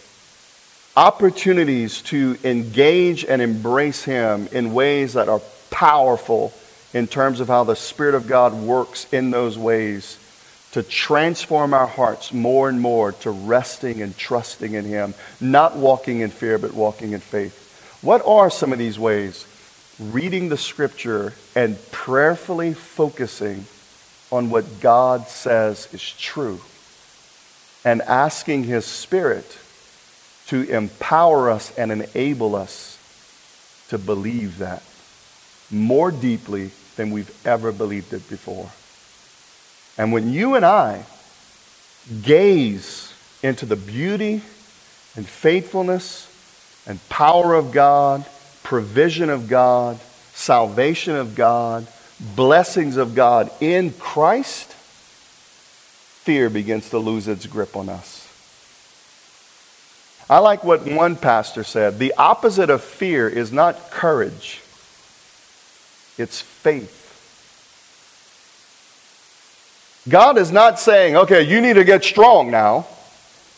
opportunities 0.97 2.03
to 2.03 2.39
engage 2.43 3.25
and 3.25 3.41
embrace 3.41 4.03
Him 4.03 4.49
in 4.51 4.75
ways 4.75 5.13
that 5.13 5.29
are 5.29 5.43
powerful 5.71 6.53
in 6.93 7.07
terms 7.07 7.41
of 7.41 7.49
how 7.49 7.65
the 7.65 7.77
Spirit 7.77 8.15
of 8.15 8.27
God 8.27 8.55
works 8.55 9.07
in 9.13 9.31
those 9.31 9.59
ways 9.59 10.19
to 10.77 10.83
transform 10.83 11.73
our 11.73 11.87
hearts 11.87 12.35
more 12.35 12.69
and 12.69 12.79
more 12.79 13.13
to 13.13 13.31
resting 13.31 14.03
and 14.03 14.15
trusting 14.15 14.75
in 14.75 14.85
Him, 14.85 15.15
not 15.41 15.75
walking 15.75 16.21
in 16.21 16.29
fear, 16.29 16.59
but 16.59 16.75
walking 16.75 17.13
in 17.13 17.21
faith. 17.21 17.99
What 18.03 18.23
are 18.27 18.51
some 18.51 18.75
of 18.75 18.79
these 18.79 18.99
ways? 18.99 19.47
Reading 19.99 20.51
the 20.51 20.59
scripture 20.59 21.33
and 21.55 21.79
prayerfully 21.93 22.75
focusing 22.75 23.65
on 24.31 24.51
what 24.51 24.81
God 24.81 25.29
says 25.29 25.89
is 25.95 26.13
true 26.13 26.61
and 27.83 28.03
asking 28.03 28.65
His 28.65 28.85
Spirit 28.85 29.57
to 30.49 30.61
empower 30.65 31.51
us 31.51 31.73
and 31.79 31.91
enable 31.91 32.55
us 32.55 32.99
to 33.89 33.97
believe 33.97 34.59
that 34.59 34.83
more 35.71 36.11
deeply 36.11 36.71
than 36.97 37.13
we've 37.13 37.35
ever 37.47 37.73
believed 37.73 38.13
it 38.13 38.29
before. 38.29 38.71
And 39.99 40.13
when 40.13 40.33
you 40.33 40.55
and 40.55 40.65
I 40.65 41.05
gaze 42.23 43.13
into 43.43 43.67
the 43.67 43.77
beauty 43.77 44.43
and 45.17 45.27
faithfulness 45.27 46.33
and 46.87 47.07
power 47.09 47.55
of 47.55 47.73
God, 47.73 48.25
provision 48.63 49.31
of 49.31 49.49
God, 49.49 49.99
salvation 50.35 51.17
of 51.17 51.35
God, 51.35 51.87
blessings 52.35 52.97
of 52.97 53.15
God 53.15 53.51
in 53.61 53.93
Christ, 53.93 54.73
fear 54.73 56.51
begins 56.51 56.91
to 56.91 56.99
lose 56.99 57.29
its 57.29 57.47
grip 57.47 57.77
on 57.77 57.89
us. 57.89 58.23
I 60.29 60.39
like 60.39 60.65
what 60.65 60.85
one 60.85 61.15
pastor 61.17 61.63
said 61.63 61.99
the 61.99 62.15
opposite 62.15 62.69
of 62.69 62.83
fear 62.83 63.29
is 63.29 63.53
not 63.53 63.91
courage, 63.91 64.61
it's 66.19 66.41
faith. 66.41 67.06
God 70.09 70.39
is 70.39 70.53
not 70.53 70.79
saying, 70.79 71.17
okay, 71.17 71.43
you 71.43 71.61
need 71.61 71.75
to 71.75 71.85
get 71.85 72.05
strong 72.05 72.51
now. 72.51 72.87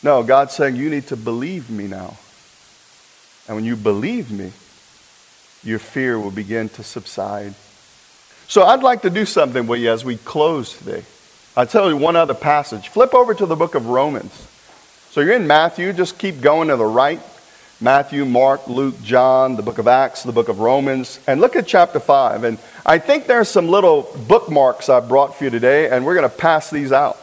No, 0.03 0.23
God's 0.23 0.55
saying, 0.55 0.77
you 0.77 0.89
need 0.89 1.07
to 1.09 1.17
believe 1.17 1.69
me 1.69 1.87
now. 1.87 2.17
And 3.47 3.57
when 3.57 3.65
you 3.65 3.77
believe 3.77 4.31
me, 4.31 4.53
your 5.63 5.79
fear 5.79 6.19
will 6.19 6.31
begin 6.31 6.69
to 6.71 6.83
subside. 6.83 7.55
So 8.47 8.63
I'd 8.63 8.83
like 8.83 9.03
to 9.03 9.11
do 9.11 9.27
something 9.27 9.67
with 9.67 9.81
you 9.81 9.91
as 9.91 10.05
we 10.05 10.17
close 10.17 10.77
today. 10.79 11.05
I'll 11.57 11.67
tell 11.67 11.91
you 11.91 11.97
one 11.97 12.17
other 12.17 12.35
passage. 12.35 12.89
Flip 12.89 13.13
over 13.13 13.35
to 13.35 13.45
the 13.45 13.57
book 13.57 13.75
of 13.75 13.87
Romans. 13.87 14.47
So 15.11 15.21
you're 15.21 15.35
in 15.35 15.47
Matthew, 15.47 15.93
just 15.93 16.19
keep 16.19 16.41
going 16.41 16.69
to 16.69 16.77
the 16.77 16.85
right. 16.85 17.21
Matthew, 17.81 18.25
Mark, 18.25 18.67
Luke, 18.67 19.01
John, 19.03 19.55
the 19.55 19.63
book 19.63 19.79
of 19.79 19.87
Acts, 19.87 20.25
the 20.25 20.33
book 20.33 20.49
of 20.49 20.59
Romans, 20.59 21.21
and 21.29 21.41
look 21.41 21.55
at 21.55 21.65
chapter 21.65 22.01
5. 22.01 22.43
And 22.43 22.59
I 22.85 22.99
think 22.99 23.27
there's 23.27 23.49
some 23.49 23.69
little 23.69 24.11
bookmarks 24.27 24.89
I 24.89 24.99
brought 24.99 25.37
for 25.37 25.45
you 25.45 25.51
today, 25.51 25.89
and 25.89 26.05
we're 26.05 26.17
going 26.17 26.29
to 26.29 26.37
pass 26.37 26.71
these 26.71 26.91
out. 26.91 27.17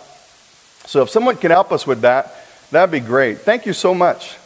So 0.85 1.01
if 1.01 1.09
someone 1.09 1.35
can 1.35 1.51
help 1.51 1.73
us 1.73 1.85
with 1.85 2.01
that, 2.01 2.33
that'd 2.71 2.89
be 2.89 3.01
great. 3.01 3.39
Thank 3.39 3.65
you 3.65 3.73
so 3.73 3.93
much. 3.93 4.37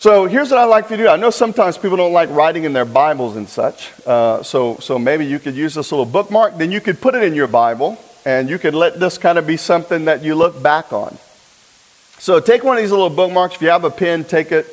So 0.00 0.26
here's 0.26 0.50
what 0.50 0.58
I'd 0.58 0.66
like 0.66 0.88
to 0.88 0.98
do. 0.98 1.08
I 1.08 1.16
know 1.16 1.30
sometimes 1.30 1.78
people 1.78 1.96
don't 1.96 2.12
like 2.12 2.28
writing 2.28 2.64
in 2.64 2.74
their 2.74 2.84
Bibles 2.84 3.36
and 3.36 3.48
such. 3.48 3.90
Uh, 4.06 4.42
so, 4.42 4.76
so 4.76 4.98
maybe 4.98 5.24
you 5.24 5.38
could 5.38 5.54
use 5.54 5.72
this 5.72 5.92
little 5.92 6.04
bookmark. 6.04 6.58
Then 6.58 6.70
you 6.70 6.82
could 6.82 7.00
put 7.00 7.14
it 7.14 7.22
in 7.22 7.34
your 7.34 7.46
Bible, 7.46 7.98
and 8.26 8.50
you 8.50 8.58
could 8.58 8.74
let 8.74 9.00
this 9.00 9.16
kind 9.16 9.38
of 9.38 9.46
be 9.46 9.56
something 9.56 10.04
that 10.04 10.22
you 10.22 10.34
look 10.34 10.62
back 10.62 10.92
on. 10.92 11.16
So 12.24 12.40
take 12.40 12.64
one 12.64 12.78
of 12.78 12.82
these 12.82 12.90
little 12.90 13.10
bookmarks. 13.10 13.56
If 13.56 13.60
you 13.60 13.68
have 13.68 13.84
a 13.84 13.90
pen, 13.90 14.24
take 14.24 14.50
it. 14.50 14.66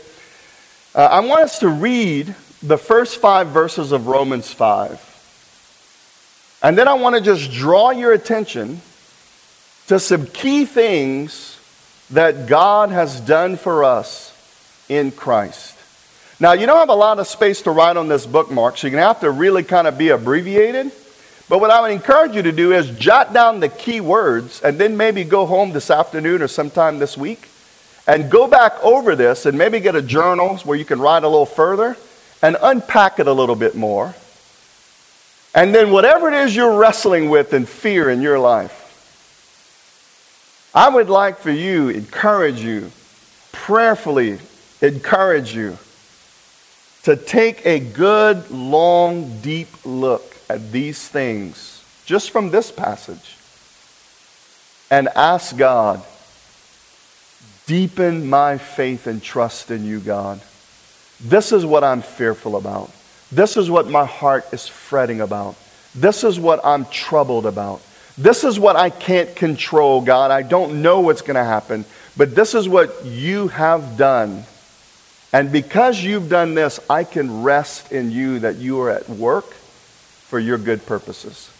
Uh, 0.95 1.01
I 1.01 1.19
want 1.19 1.41
us 1.41 1.59
to 1.59 1.67
read 1.67 2.33
the 2.63 2.77
first 2.77 3.17
five 3.17 3.47
verses 3.47 3.91
of 3.91 4.07
Romans 4.07 4.53
5. 4.53 6.59
And 6.63 6.77
then 6.77 6.87
I 6.87 6.93
want 6.93 7.17
to 7.17 7.21
just 7.21 7.51
draw 7.51 7.89
your 7.89 8.13
attention 8.13 8.79
to 9.87 9.99
some 9.99 10.27
key 10.27 10.63
things 10.63 11.59
that 12.11 12.47
God 12.47 12.89
has 12.89 13.19
done 13.19 13.57
for 13.57 13.83
us 13.83 14.33
in 14.87 15.11
Christ. 15.11 15.77
Now, 16.39 16.53
you 16.53 16.65
don't 16.65 16.77
have 16.77 16.87
a 16.87 16.95
lot 16.95 17.19
of 17.19 17.27
space 17.27 17.63
to 17.63 17.71
write 17.71 17.97
on 17.97 18.07
this 18.07 18.25
bookmark, 18.25 18.77
so 18.77 18.87
you're 18.87 18.91
going 18.91 19.01
to 19.01 19.07
have 19.07 19.19
to 19.19 19.29
really 19.29 19.63
kind 19.63 19.87
of 19.87 19.97
be 19.97 20.07
abbreviated. 20.07 20.93
But 21.51 21.59
what 21.59 21.69
I 21.69 21.81
would 21.81 21.91
encourage 21.91 22.33
you 22.33 22.43
to 22.43 22.53
do 22.53 22.71
is 22.71 22.91
jot 22.91 23.33
down 23.33 23.59
the 23.59 23.67
key 23.67 23.99
words 23.99 24.61
and 24.61 24.79
then 24.79 24.95
maybe 24.95 25.25
go 25.25 25.45
home 25.45 25.73
this 25.73 25.91
afternoon 25.91 26.41
or 26.41 26.47
sometime 26.47 26.97
this 26.97 27.17
week 27.17 27.49
and 28.07 28.31
go 28.31 28.47
back 28.47 28.81
over 28.81 29.17
this 29.17 29.45
and 29.45 29.57
maybe 29.57 29.81
get 29.81 29.93
a 29.93 30.01
journal 30.01 30.55
where 30.59 30.77
you 30.77 30.85
can 30.85 31.01
write 31.01 31.25
a 31.25 31.27
little 31.27 31.45
further 31.45 31.97
and 32.41 32.55
unpack 32.61 33.19
it 33.19 33.27
a 33.27 33.33
little 33.33 33.57
bit 33.57 33.75
more. 33.75 34.15
And 35.53 35.75
then, 35.75 35.91
whatever 35.91 36.29
it 36.29 36.35
is 36.35 36.55
you're 36.55 36.77
wrestling 36.77 37.29
with 37.29 37.51
and 37.51 37.67
fear 37.67 38.09
in 38.09 38.21
your 38.21 38.39
life, 38.39 38.77
I 40.73 40.87
would 40.87 41.09
like 41.09 41.39
for 41.39 41.51
you, 41.51 41.89
encourage 41.89 42.61
you, 42.61 42.93
prayerfully 43.51 44.39
encourage 44.81 45.53
you 45.53 45.77
to 47.03 47.17
take 47.17 47.65
a 47.65 47.81
good, 47.81 48.49
long, 48.51 49.41
deep 49.41 49.67
look 49.83 50.30
at 50.51 50.71
these 50.71 51.07
things 51.07 51.81
just 52.05 52.31
from 52.31 52.51
this 52.51 52.71
passage 52.71 53.37
and 54.89 55.07
ask 55.15 55.55
God, 55.55 56.03
deepen 57.65 58.29
my 58.29 58.57
faith 58.57 59.07
and 59.07 59.23
trust 59.23 59.71
in 59.71 59.85
you, 59.85 60.01
God. 60.01 60.41
This 61.21 61.53
is 61.53 61.65
what 61.65 61.85
I'm 61.85 62.01
fearful 62.01 62.57
about. 62.57 62.91
This 63.31 63.55
is 63.55 63.69
what 63.69 63.87
my 63.87 64.05
heart 64.05 64.45
is 64.51 64.67
fretting 64.67 65.21
about. 65.21 65.55
This 65.95 66.25
is 66.25 66.37
what 66.37 66.59
I'm 66.65 66.83
troubled 66.85 67.45
about. 67.45 67.81
This 68.17 68.43
is 68.43 68.59
what 68.59 68.75
I 68.75 68.89
can't 68.89 69.33
control, 69.33 70.01
God. 70.01 70.31
I 70.31 70.41
don't 70.41 70.81
know 70.81 70.99
what's 70.99 71.21
going 71.21 71.35
to 71.35 71.45
happen, 71.45 71.85
but 72.17 72.35
this 72.35 72.53
is 72.55 72.67
what 72.67 73.05
you 73.05 73.47
have 73.47 73.95
done. 73.95 74.43
And 75.31 75.49
because 75.49 76.03
you've 76.03 76.27
done 76.27 76.55
this, 76.55 76.81
I 76.89 77.05
can 77.05 77.43
rest 77.43 77.93
in 77.93 78.11
you 78.11 78.39
that 78.39 78.57
you 78.57 78.81
are 78.81 78.89
at 78.89 79.07
work 79.07 79.55
for 80.31 80.39
your 80.39 80.57
good 80.57 80.85
purposes. 80.85 81.51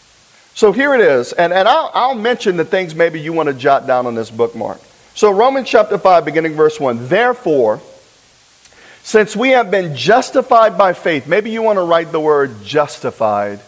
So 0.53 0.71
here 0.71 0.95
it 0.95 1.01
is, 1.01 1.34
and, 1.34 1.51
and 1.51 1.67
I'll, 1.67 1.91
I'll 1.93 2.15
mention 2.15 2.55
the 2.55 2.63
things 2.63 2.95
maybe 2.95 3.19
you 3.19 3.34
want 3.34 3.47
to 3.47 3.53
jot 3.53 3.86
down 3.86 4.07
on 4.07 4.15
this 4.15 4.31
bookmark. 4.31 4.79
So, 5.13 5.29
Romans 5.29 5.67
chapter 5.67 5.97
5, 5.97 6.23
beginning 6.23 6.53
verse 6.53 6.79
1. 6.79 7.10
Therefore, 7.10 7.81
since 9.03 9.36
we 9.36 9.49
have 9.49 9.69
been 9.69 9.93
justified 9.93 10.77
by 10.77 10.93
faith, 10.93 11.27
maybe 11.27 11.51
you 11.51 11.62
want 11.62 11.79
to 11.79 11.84
write 11.84 12.13
the 12.13 12.19
word 12.21 12.63
justified 12.63 13.60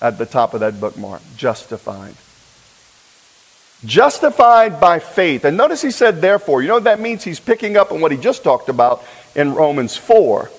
at 0.00 0.16
the 0.16 0.24
top 0.24 0.54
of 0.54 0.60
that 0.60 0.80
bookmark. 0.80 1.20
Justified. 1.36 2.14
Justified 3.84 4.80
by 4.80 4.98
faith. 4.98 5.44
And 5.44 5.58
notice 5.58 5.82
he 5.82 5.90
said, 5.90 6.22
therefore. 6.22 6.62
You 6.62 6.68
know 6.68 6.74
what 6.74 6.84
that 6.84 7.00
means? 7.00 7.22
He's 7.22 7.40
picking 7.40 7.76
up 7.76 7.92
on 7.92 8.00
what 8.00 8.12
he 8.12 8.16
just 8.16 8.42
talked 8.42 8.70
about 8.70 9.04
in 9.34 9.54
Romans 9.54 9.94
4 9.94 10.50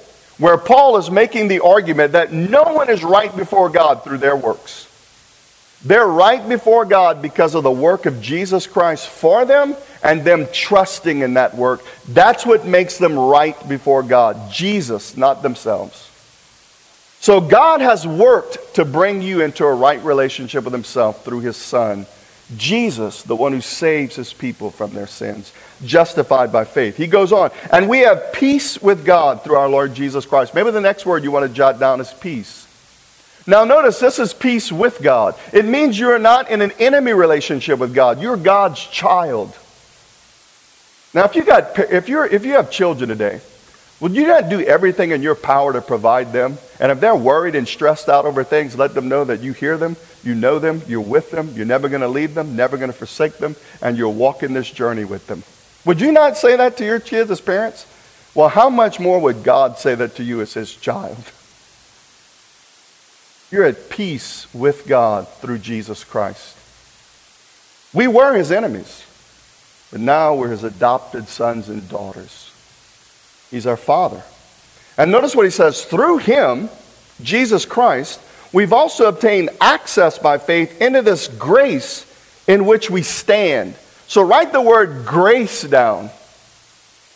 where 0.44 0.58
Paul 0.58 0.98
is 0.98 1.10
making 1.10 1.48
the 1.48 1.62
argument 1.62 2.12
that 2.12 2.34
no 2.34 2.64
one 2.64 2.90
is 2.90 3.02
right 3.02 3.34
before 3.34 3.70
God 3.70 4.04
through 4.04 4.18
their 4.18 4.36
works. 4.36 4.90
They're 5.86 6.06
right 6.06 6.46
before 6.50 6.84
God 6.84 7.22
because 7.22 7.56
of 7.56 7.64
the 7.64 7.72
work 7.72 8.06
of 8.06 8.22
Jesus 8.22 8.68
Christ 8.68 9.08
for 9.08 9.46
them 9.46 9.74
and 10.04 10.26
them 10.26 10.48
trusting 10.52 11.22
in 11.22 11.36
that 11.36 11.56
work. 11.56 11.82
That's 12.10 12.46
what 12.46 12.66
makes 12.66 12.98
them 12.98 13.18
right 13.18 13.56
before 13.70 14.04
God. 14.04 14.52
Jesus, 14.52 15.16
not 15.16 15.44
themselves. 15.44 16.10
So 17.22 17.40
God 17.40 17.80
has 17.80 18.06
worked 18.06 18.76
to 18.76 18.84
bring 18.84 19.22
you 19.22 19.40
into 19.40 19.64
a 19.64 19.74
right 19.74 20.04
relationship 20.04 20.66
with 20.66 20.74
Himself 20.74 21.24
through 21.24 21.40
His 21.40 21.56
Son. 21.56 22.06
Jesus, 22.58 23.24
the 23.24 23.36
one 23.36 23.54
who 23.54 23.62
saves 23.62 24.16
his 24.16 24.34
people 24.34 24.70
from 24.70 24.94
their 24.94 25.08
sins, 25.08 25.54
justified 25.84 26.52
by 26.52 26.66
faith. 26.66 26.98
He 26.98 27.08
goes 27.08 27.32
on, 27.32 27.52
and 27.72 27.88
we 27.88 28.00
have 28.00 28.34
peace 28.34 28.82
with 28.82 29.06
God 29.06 29.44
through 29.44 29.56
our 29.56 29.70
Lord 29.70 29.94
Jesus 29.94 30.26
Christ. 30.26 30.56
Maybe 30.56 30.72
the 30.72 30.82
next 30.82 31.06
word 31.06 31.24
you 31.24 31.32
want 31.32 31.48
to 31.48 31.54
jot 31.54 31.80
down 31.80 32.02
is 32.02 32.14
peace. 32.14 32.68
Now, 33.46 33.66
notice 33.66 34.00
this 34.00 34.20
is 34.20 34.34
peace 34.34 34.72
with 34.72 35.02
God. 35.02 35.36
It 35.52 35.66
means 35.66 36.00
you're 36.00 36.20
not 36.20 36.50
in 36.50 36.62
an 36.62 36.72
enemy 36.80 37.12
relationship 37.14 37.80
with 37.80 37.94
God, 37.94 38.22
you're 38.22 38.38
God's 38.38 38.84
child. 38.86 39.56
Now, 41.14 41.26
if 41.26 41.36
you, 41.36 41.44
got, 41.44 41.78
if, 41.78 42.10
you're, 42.10 42.26
if 42.26 42.44
you 42.44 42.54
have 42.54 42.72
children 42.72 43.10
today, 43.10 43.42
would 44.00 44.16
you 44.16 44.28
not 44.28 44.50
do 44.50 44.60
everything 44.60 45.12
in 45.12 45.22
your 45.22 45.36
power 45.36 45.72
to 45.72 45.82
provide 45.82 46.34
them? 46.34 46.58
And 46.80 46.92
if 46.92 47.00
they're 47.00 47.16
worried 47.16 47.56
and 47.56 47.68
stressed 47.68 48.10
out 48.10 48.26
over 48.26 48.44
things, 48.44 48.78
let 48.78 48.94
them 48.94 49.08
know 49.08 49.24
that 49.24 49.42
you 49.42 49.54
hear 49.54 49.78
them, 49.78 49.96
you 50.24 50.34
know 50.36 50.58
them, 50.60 50.82
you're 50.88 51.02
with 51.02 51.32
them, 51.32 51.54
you're 51.56 51.66
never 51.66 51.88
going 51.88 52.02
to 52.02 52.08
leave 52.08 52.34
them, 52.34 52.56
never 52.56 52.78
going 52.78 52.92
to 52.92 52.98
forsake 52.98 53.38
them, 53.38 53.56
and 53.82 53.98
you're 53.98 54.10
walking 54.10 54.54
this 54.54 54.70
journey 54.70 55.06
with 55.06 55.28
them. 55.28 55.44
Would 55.86 56.00
you 56.00 56.12
not 56.12 56.38
say 56.38 56.56
that 56.56 56.78
to 56.78 56.86
your 56.86 57.00
kids 57.00 57.30
as 57.30 57.42
parents? 57.42 57.86
Well, 58.36 58.50
how 58.50 58.70
much 58.70 59.00
more 59.00 59.20
would 59.20 59.44
God 59.44 59.78
say 59.78 59.96
that 59.96 60.16
to 60.16 60.24
you 60.24 60.42
as 60.42 60.54
his 60.54 60.76
child? 60.76 61.18
You're 63.52 63.66
at 63.66 63.90
peace 63.90 64.52
with 64.54 64.88
God 64.88 65.28
through 65.28 65.60
Jesus 65.60 66.04
Christ. 66.04 66.58
We 67.94 68.08
were 68.08 68.34
his 68.34 68.52
enemies, 68.52 69.06
but 69.92 70.00
now 70.00 70.34
we're 70.34 70.50
his 70.50 70.64
adopted 70.64 71.28
sons 71.28 71.70
and 71.70 71.88
daughters. 71.88 72.52
He's 73.52 73.68
our 73.68 73.78
Father. 73.78 74.24
And 74.98 75.12
notice 75.12 75.36
what 75.36 75.46
he 75.46 75.52
says 75.52 75.86
through 75.86 76.18
him, 76.18 76.70
Jesus 77.22 77.66
Christ, 77.66 78.20
we've 78.52 78.74
also 78.74 79.08
obtained 79.08 79.52
access 79.62 80.18
by 80.18 80.40
faith 80.40 80.82
into 80.82 81.04
this 81.04 81.28
grace 81.28 82.08
in 82.48 82.66
which 82.66 82.90
we 82.90 83.04
stand. 83.04 83.76
So 84.08 84.22
write 84.22 84.52
the 84.52 84.62
word 84.62 85.06
grace 85.06 85.64
down. 85.64 86.10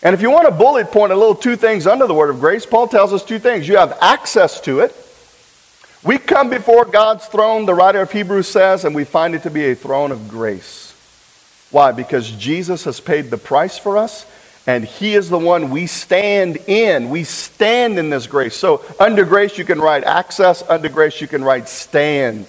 And 0.04 0.14
if 0.14 0.22
you 0.22 0.30
want 0.30 0.48
a 0.48 0.52
bullet 0.52 0.92
point, 0.92 1.12
a 1.12 1.16
little 1.16 1.36
two 1.36 1.56
things 1.56 1.88
under 1.88 2.08
the 2.08 2.14
word 2.14 2.30
of 2.30 2.40
grace, 2.40 2.66
Paul 2.66 2.88
tells 2.88 3.14
us 3.14 3.24
two 3.24 3.40
things. 3.40 3.68
You 3.68 3.78
have 3.78 3.98
access 4.02 4.62
to 4.62 4.80
it. 4.80 4.96
We 6.04 6.18
come 6.18 6.50
before 6.50 6.86
God's 6.86 7.26
throne, 7.26 7.66
the 7.66 7.74
writer 7.74 8.02
of 8.02 8.12
Hebrews 8.12 8.48
says, 8.48 8.86
and 8.86 8.96
we 8.96 9.04
find 9.04 9.36
it 9.36 9.44
to 9.44 9.50
be 9.50 9.66
a 9.66 9.76
throne 9.76 10.12
of 10.12 10.30
grace. 10.30 10.94
Why? 11.72 11.92
Because 11.92 12.30
Jesus 12.32 12.84
has 12.86 13.00
paid 13.00 13.30
the 13.30 13.38
price 13.38 13.78
for 13.78 13.98
us 13.98 14.26
and 14.68 14.84
He 14.84 15.16
is 15.16 15.30
the 15.30 15.40
one 15.40 15.70
we 15.72 15.88
stand 15.88 16.58
in. 16.68 17.10
We 17.10 17.24
stand 17.24 17.98
in 17.98 18.10
this 18.10 18.28
grace. 18.28 18.56
So, 18.56 18.84
under 19.00 19.24
grace, 19.24 19.58
you 19.58 19.64
can 19.64 19.80
write 19.80 20.04
access. 20.04 20.62
Under 20.68 20.90
grace, 20.90 21.22
you 21.22 21.28
can 21.28 21.44
write 21.44 21.70
stand. 21.70 22.46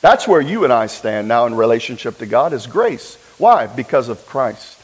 That's 0.00 0.28
where 0.28 0.40
you 0.40 0.62
and 0.62 0.72
I 0.72 0.86
stand 0.86 1.26
now 1.26 1.46
in 1.46 1.56
relationship 1.56 2.18
to 2.18 2.26
God 2.26 2.52
is 2.52 2.68
grace. 2.68 3.18
Why? 3.38 3.66
Because 3.66 4.08
of 4.08 4.24
Christ. 4.26 4.80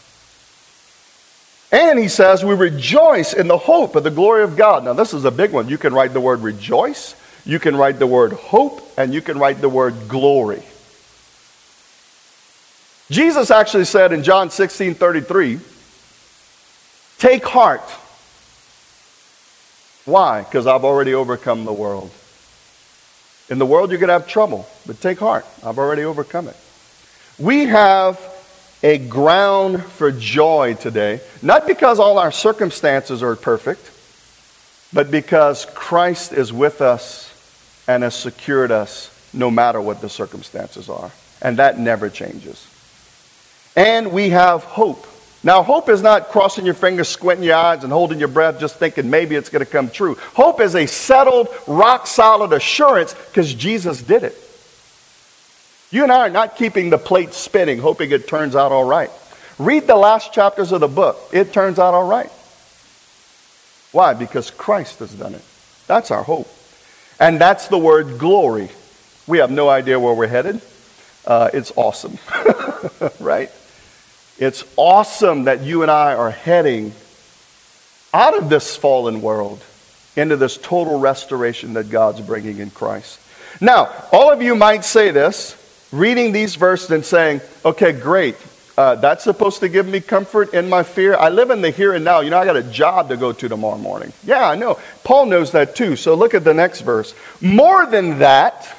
And 1.72 1.98
he 1.98 2.08
says, 2.08 2.44
we 2.44 2.54
rejoice 2.54 3.32
in 3.32 3.46
the 3.46 3.58
hope 3.58 3.94
of 3.94 4.02
the 4.02 4.10
glory 4.10 4.42
of 4.42 4.56
God. 4.56 4.84
Now, 4.84 4.92
this 4.92 5.14
is 5.14 5.24
a 5.24 5.30
big 5.30 5.52
one. 5.52 5.68
You 5.68 5.78
can 5.78 5.94
write 5.94 6.12
the 6.12 6.20
word 6.20 6.40
rejoice, 6.40 7.14
you 7.44 7.58
can 7.58 7.76
write 7.76 7.98
the 7.98 8.06
word 8.06 8.32
hope, 8.32 8.82
and 8.98 9.14
you 9.14 9.22
can 9.22 9.38
write 9.38 9.60
the 9.60 9.68
word 9.68 9.94
glory. 10.08 10.62
Jesus 13.10 13.50
actually 13.50 13.84
said 13.86 14.12
in 14.12 14.22
John 14.22 14.50
16 14.50 14.94
33, 14.94 15.60
Take 17.18 17.44
heart. 17.44 17.82
Why? 20.04 20.42
Because 20.42 20.66
I've 20.66 20.84
already 20.84 21.14
overcome 21.14 21.64
the 21.64 21.72
world. 21.72 22.10
In 23.48 23.58
the 23.58 23.66
world, 23.66 23.90
you're 23.90 23.98
going 23.98 24.08
to 24.08 24.14
have 24.14 24.28
trouble, 24.28 24.66
but 24.86 25.00
take 25.00 25.18
heart. 25.18 25.44
I've 25.64 25.78
already 25.78 26.04
overcome 26.04 26.48
it. 26.48 26.56
We 27.38 27.66
have 27.66 28.18
a 28.82 28.98
ground 28.98 29.82
for 29.82 30.10
joy 30.10 30.74
today, 30.74 31.20
not 31.42 31.66
because 31.66 31.98
all 31.98 32.18
our 32.18 32.32
circumstances 32.32 33.22
are 33.22 33.36
perfect, 33.36 33.90
but 34.92 35.10
because 35.10 35.66
Christ 35.74 36.32
is 36.32 36.52
with 36.52 36.80
us 36.80 37.26
and 37.86 38.02
has 38.02 38.14
secured 38.14 38.70
us 38.70 39.10
no 39.32 39.50
matter 39.50 39.80
what 39.80 40.00
the 40.00 40.08
circumstances 40.08 40.88
are. 40.88 41.10
And 41.42 41.58
that 41.58 41.78
never 41.78 42.08
changes. 42.10 42.66
And 43.76 44.12
we 44.12 44.30
have 44.30 44.64
hope. 44.64 45.06
Now, 45.42 45.62
hope 45.62 45.88
is 45.88 46.02
not 46.02 46.28
crossing 46.28 46.66
your 46.66 46.74
fingers, 46.74 47.08
squinting 47.08 47.44
your 47.44 47.56
eyes, 47.56 47.82
and 47.82 47.92
holding 47.92 48.18
your 48.18 48.28
breath, 48.28 48.60
just 48.60 48.76
thinking 48.76 49.08
maybe 49.08 49.36
it's 49.36 49.48
going 49.48 49.64
to 49.64 49.70
come 49.70 49.88
true. 49.88 50.16
Hope 50.34 50.60
is 50.60 50.74
a 50.74 50.86
settled, 50.86 51.48
rock 51.66 52.06
solid 52.06 52.52
assurance 52.52 53.14
because 53.14 53.54
Jesus 53.54 54.02
did 54.02 54.22
it. 54.22 54.36
You 55.90 56.04
and 56.04 56.12
I 56.12 56.20
are 56.20 56.30
not 56.30 56.56
keeping 56.56 56.90
the 56.90 56.98
plate 56.98 57.34
spinning, 57.34 57.78
hoping 57.78 58.10
it 58.12 58.28
turns 58.28 58.54
out 58.54 58.72
all 58.72 58.84
right. 58.84 59.10
Read 59.58 59.86
the 59.86 59.96
last 59.96 60.32
chapters 60.32 60.72
of 60.72 60.80
the 60.80 60.88
book, 60.88 61.18
it 61.32 61.52
turns 61.52 61.78
out 61.78 61.94
all 61.94 62.06
right. 62.06 62.30
Why? 63.92 64.14
Because 64.14 64.50
Christ 64.50 65.00
has 65.00 65.12
done 65.12 65.34
it. 65.34 65.42
That's 65.86 66.10
our 66.10 66.22
hope. 66.22 66.48
And 67.18 67.40
that's 67.40 67.68
the 67.68 67.78
word 67.78 68.18
glory. 68.18 68.68
We 69.26 69.38
have 69.38 69.50
no 69.50 69.68
idea 69.68 69.98
where 69.98 70.14
we're 70.14 70.28
headed. 70.28 70.60
Uh, 71.26 71.50
it's 71.52 71.72
awesome, 71.76 72.18
right? 73.20 73.50
It's 74.38 74.64
awesome 74.76 75.44
that 75.44 75.62
you 75.62 75.82
and 75.82 75.90
I 75.90 76.14
are 76.14 76.30
heading 76.30 76.94
out 78.14 78.36
of 78.36 78.48
this 78.48 78.76
fallen 78.76 79.20
world 79.20 79.62
into 80.16 80.36
this 80.36 80.56
total 80.56 80.98
restoration 80.98 81.74
that 81.74 81.90
God's 81.90 82.20
bringing 82.20 82.58
in 82.58 82.70
Christ. 82.70 83.20
Now, 83.60 83.92
all 84.12 84.32
of 84.32 84.40
you 84.40 84.54
might 84.54 84.84
say 84.84 85.10
this, 85.10 85.59
reading 85.92 86.32
these 86.32 86.56
verses 86.56 86.90
and 86.90 87.04
saying, 87.04 87.40
okay, 87.64 87.92
great. 87.92 88.36
Uh, 88.78 88.94
that's 88.94 89.24
supposed 89.24 89.60
to 89.60 89.68
give 89.68 89.86
me 89.86 90.00
comfort 90.00 90.54
in 90.54 90.68
my 90.68 90.82
fear. 90.82 91.14
I 91.14 91.28
live 91.28 91.50
in 91.50 91.60
the 91.60 91.70
here 91.70 91.92
and 91.92 92.04
now. 92.04 92.20
You 92.20 92.30
know, 92.30 92.38
I 92.38 92.46
got 92.46 92.56
a 92.56 92.62
job 92.62 93.08
to 93.10 93.16
go 93.16 93.32
to 93.32 93.48
tomorrow 93.48 93.76
morning. 93.76 94.12
Yeah, 94.24 94.48
I 94.48 94.54
know. 94.54 94.78
Paul 95.04 95.26
knows 95.26 95.52
that 95.52 95.76
too. 95.76 95.96
So 95.96 96.14
look 96.14 96.32
at 96.32 96.44
the 96.44 96.54
next 96.54 96.80
verse. 96.80 97.14
More 97.42 97.84
than 97.84 98.20
that, 98.20 98.74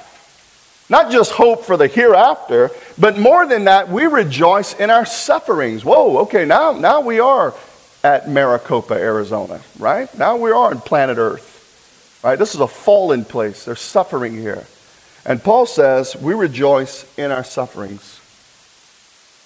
not 0.89 1.12
just 1.12 1.32
hope 1.32 1.65
for 1.65 1.78
the 1.78 1.88
hereafter, 1.88 2.71
but 2.97 3.17
more 3.19 3.45
than 3.45 3.65
that, 3.65 3.89
we 3.89 4.06
rejoice 4.06 4.74
in 4.74 4.89
our 4.89 5.06
sufferings. 5.06 5.86
Whoa, 5.86 6.17
okay, 6.19 6.45
now, 6.45 6.71
now 6.71 7.02
we 7.02 7.19
are 7.19 7.54
at 8.04 8.28
Maricopa, 8.28 8.95
Arizona, 8.95 9.62
right? 9.78 10.13
Now 10.17 10.36
we 10.38 10.50
are 10.52 10.71
on 10.71 10.82
planet 10.82 11.17
Earth, 11.17 12.19
right? 12.24 12.38
This 12.39 12.56
is 12.56 12.60
a 12.60 12.67
fallen 12.67 13.24
place. 13.24 13.65
There's 13.65 13.80
suffering 13.80 14.36
here. 14.36 14.65
And 15.26 15.44
Paul 15.44 15.66
says 15.66 16.16
we 16.16 16.34
rejoice 16.34 17.06
in 17.18 17.32
our 17.32 17.44
sufferings. 17.44 18.20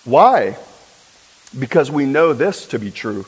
Why? 0.06 0.58
Because 1.58 1.92
we 1.92 2.06
know 2.06 2.34
this 2.34 2.68
to 2.68 2.80
be 2.80 2.92
true. 2.92 3.26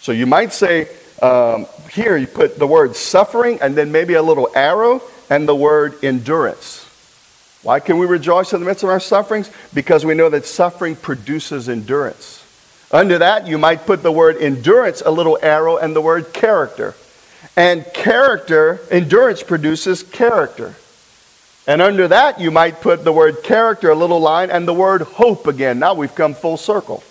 So 0.00 0.12
you 0.12 0.26
might 0.26 0.52
say, 0.52 0.88
um, 1.20 1.66
here 1.90 2.16
you 2.16 2.26
put 2.26 2.58
the 2.58 2.66
word 2.66 2.94
suffering 2.96 3.58
and 3.60 3.74
then 3.74 3.90
maybe 3.92 4.14
a 4.14 4.22
little 4.22 4.48
arrow 4.54 5.02
and 5.28 5.48
the 5.48 5.54
word 5.54 6.02
endurance. 6.04 6.84
Why 7.62 7.80
can 7.80 7.98
we 7.98 8.06
rejoice 8.06 8.52
in 8.52 8.60
the 8.60 8.66
midst 8.66 8.84
of 8.84 8.90
our 8.90 9.00
sufferings? 9.00 9.50
Because 9.74 10.04
we 10.04 10.14
know 10.14 10.28
that 10.28 10.46
suffering 10.46 10.94
produces 10.94 11.68
endurance. 11.68 12.44
Under 12.92 13.18
that, 13.18 13.48
you 13.48 13.58
might 13.58 13.86
put 13.86 14.04
the 14.04 14.12
word 14.12 14.36
endurance, 14.36 15.02
a 15.04 15.10
little 15.10 15.38
arrow, 15.42 15.76
and 15.76 15.96
the 15.96 16.00
word 16.00 16.32
character. 16.32 16.94
And 17.56 17.84
character, 17.92 18.80
endurance 18.90 19.42
produces 19.42 20.04
character. 20.04 20.76
And 21.66 21.82
under 21.82 22.08
that, 22.08 22.40
you 22.40 22.50
might 22.50 22.80
put 22.80 23.02
the 23.04 23.12
word 23.12 23.42
character, 23.42 23.90
a 23.90 23.94
little 23.94 24.20
line, 24.20 24.50
and 24.50 24.68
the 24.68 24.74
word 24.74 25.02
hope 25.02 25.46
again. 25.46 25.80
Now 25.80 25.94
we've 25.94 26.14
come 26.14 26.34
full 26.34 26.56
circle. 26.56 27.02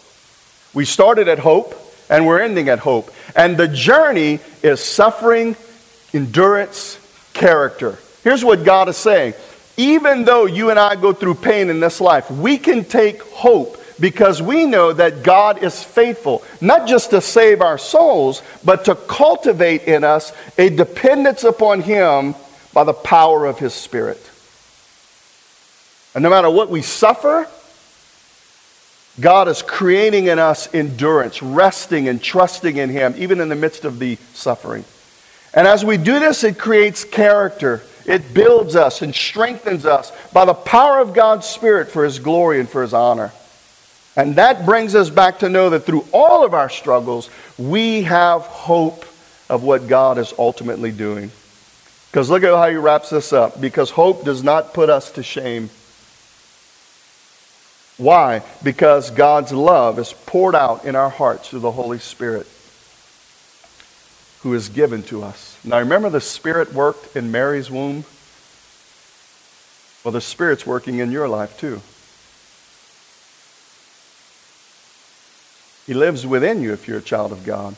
We 0.73 0.85
started 0.85 1.27
at 1.27 1.39
hope, 1.39 1.75
and 2.09 2.25
we're 2.25 2.39
ending 2.39 2.69
at 2.69 2.79
hope. 2.79 3.11
And 3.35 3.57
the 3.57 3.67
journey 3.67 4.39
is 4.63 4.81
suffering, 4.81 5.57
endurance, 6.13 6.99
character. 7.33 7.97
Here's 8.23 8.43
what 8.43 8.63
God 8.63 8.89
is 8.89 8.97
saying 8.97 9.33
even 9.77 10.23
though 10.23 10.45
you 10.45 10.69
and 10.69 10.79
I 10.79 10.95
go 10.95 11.11
through 11.11 11.35
pain 11.35 11.69
in 11.69 11.81
this 11.81 11.99
life, 11.99 12.31
we 12.31 12.57
can 12.57 12.85
take 12.85 13.21
hope 13.23 13.77
because 13.99 14.41
we 14.41 14.65
know 14.65 14.93
that 14.93 15.23
God 15.23 15.63
is 15.63 15.83
faithful, 15.83 16.43
not 16.61 16.87
just 16.87 17.09
to 17.09 17.21
save 17.21 17.61
our 17.61 17.77
souls, 17.77 18.41
but 18.63 18.85
to 18.85 18.95
cultivate 18.95 19.83
in 19.83 20.03
us 20.03 20.31
a 20.57 20.69
dependence 20.69 21.43
upon 21.43 21.81
Him 21.81 22.35
by 22.73 22.83
the 22.83 22.93
power 22.93 23.45
of 23.45 23.59
His 23.59 23.73
Spirit. 23.73 24.19
And 26.15 26.23
no 26.23 26.29
matter 26.31 26.49
what 26.49 26.69
we 26.69 26.81
suffer, 26.81 27.47
God 29.19 29.47
is 29.47 29.61
creating 29.61 30.27
in 30.27 30.39
us 30.39 30.73
endurance, 30.73 31.43
resting 31.43 32.07
and 32.07 32.21
trusting 32.21 32.77
in 32.77 32.89
Him, 32.89 33.13
even 33.17 33.39
in 33.39 33.49
the 33.49 33.55
midst 33.55 33.85
of 33.85 33.99
the 33.99 34.15
suffering. 34.33 34.83
And 35.53 35.67
as 35.67 35.85
we 35.85 35.97
do 35.97 36.19
this, 36.19 36.43
it 36.43 36.57
creates 36.57 37.03
character 37.03 37.83
it 38.05 38.33
builds 38.33 38.75
us 38.75 39.01
and 39.01 39.13
strengthens 39.13 39.85
us 39.85 40.11
by 40.31 40.45
the 40.45 40.53
power 40.53 40.99
of 40.99 41.13
God's 41.13 41.47
Spirit 41.47 41.89
for 41.89 42.03
His 42.03 42.19
glory 42.19 42.59
and 42.59 42.69
for 42.69 42.81
His 42.81 42.93
honor. 42.93 43.31
And 44.15 44.35
that 44.35 44.65
brings 44.65 44.95
us 44.95 45.09
back 45.09 45.39
to 45.39 45.49
know 45.49 45.71
that 45.71 45.81
through 45.81 46.05
all 46.13 46.45
of 46.45 46.53
our 46.53 46.69
struggles, 46.69 47.29
we 47.57 48.03
have 48.03 48.41
hope 48.41 49.05
of 49.49 49.63
what 49.63 49.87
God 49.87 50.17
is 50.17 50.33
ultimately 50.37 50.91
doing. 50.91 51.31
Because 52.11 52.29
look 52.29 52.43
at 52.43 52.55
how 52.55 52.69
he 52.69 52.77
wraps 52.77 53.09
this 53.09 53.33
up. 53.33 53.59
Because 53.59 53.89
hope 53.89 54.23
does 54.23 54.41
not 54.41 54.73
put 54.73 54.89
us 54.89 55.11
to 55.11 55.23
shame. 55.23 55.69
Why? 57.97 58.43
Because 58.61 59.09
God's 59.11 59.53
love 59.53 59.99
is 59.99 60.13
poured 60.25 60.55
out 60.55 60.85
in 60.85 60.95
our 60.95 61.09
hearts 61.09 61.49
through 61.49 61.59
the 61.59 61.71
Holy 61.71 61.99
Spirit 61.99 62.47
who 64.45 64.53
is 64.53 64.69
given 64.69 65.01
to 65.01 65.23
us. 65.23 65.57
Now 65.63 65.79
remember 65.79 66.07
the 66.09 66.21
Spirit 66.21 66.71
worked 66.71 67.15
in 67.15 67.31
Mary's 67.31 67.71
womb? 67.71 68.05
Well, 70.03 70.11
the 70.11 70.21
Spirit's 70.21 70.67
working 70.67 70.99
in 70.99 71.11
your 71.11 71.27
life 71.27 71.57
too. 71.57 71.81
He 75.87 75.95
lives 75.95 76.27
within 76.27 76.61
you 76.61 76.73
if 76.73 76.87
you're 76.87 76.99
a 76.99 77.01
child 77.01 77.31
of 77.31 77.43
God. 77.43 77.69
In 77.69 77.75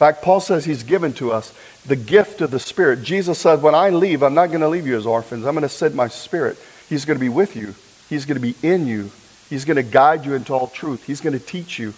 fact, 0.00 0.22
Paul 0.22 0.40
says 0.40 0.64
he's 0.64 0.82
given 0.82 1.12
to 1.14 1.30
us 1.30 1.52
the 1.86 1.94
gift 1.94 2.40
of 2.40 2.50
the 2.50 2.58
Spirit. 2.58 3.02
Jesus 3.02 3.38
said, 3.38 3.62
When 3.62 3.74
I 3.74 3.90
leave, 3.90 4.24
I'm 4.24 4.34
not 4.34 4.48
going 4.48 4.62
to 4.62 4.68
leave 4.68 4.88
you 4.88 4.96
as 4.96 5.06
orphans. 5.06 5.44
I'm 5.46 5.54
going 5.54 5.62
to 5.62 5.68
send 5.68 5.94
my 5.94 6.08
Spirit. 6.08 6.58
He's 6.88 7.04
going 7.04 7.16
to 7.16 7.20
be 7.20 7.28
with 7.28 7.54
you, 7.54 7.76
He's 8.10 8.26
going 8.26 8.38
to 8.38 8.42
be 8.42 8.56
in 8.62 8.86
you, 8.86 9.10
He's 9.48 9.64
going 9.64 9.76
to 9.76 9.82
guide 9.82 10.26
you 10.26 10.34
into 10.34 10.52
all 10.52 10.66
truth, 10.66 11.06
He's 11.06 11.22
going 11.22 11.32
to 11.32 11.44
teach 11.44 11.78
you. 11.78 11.94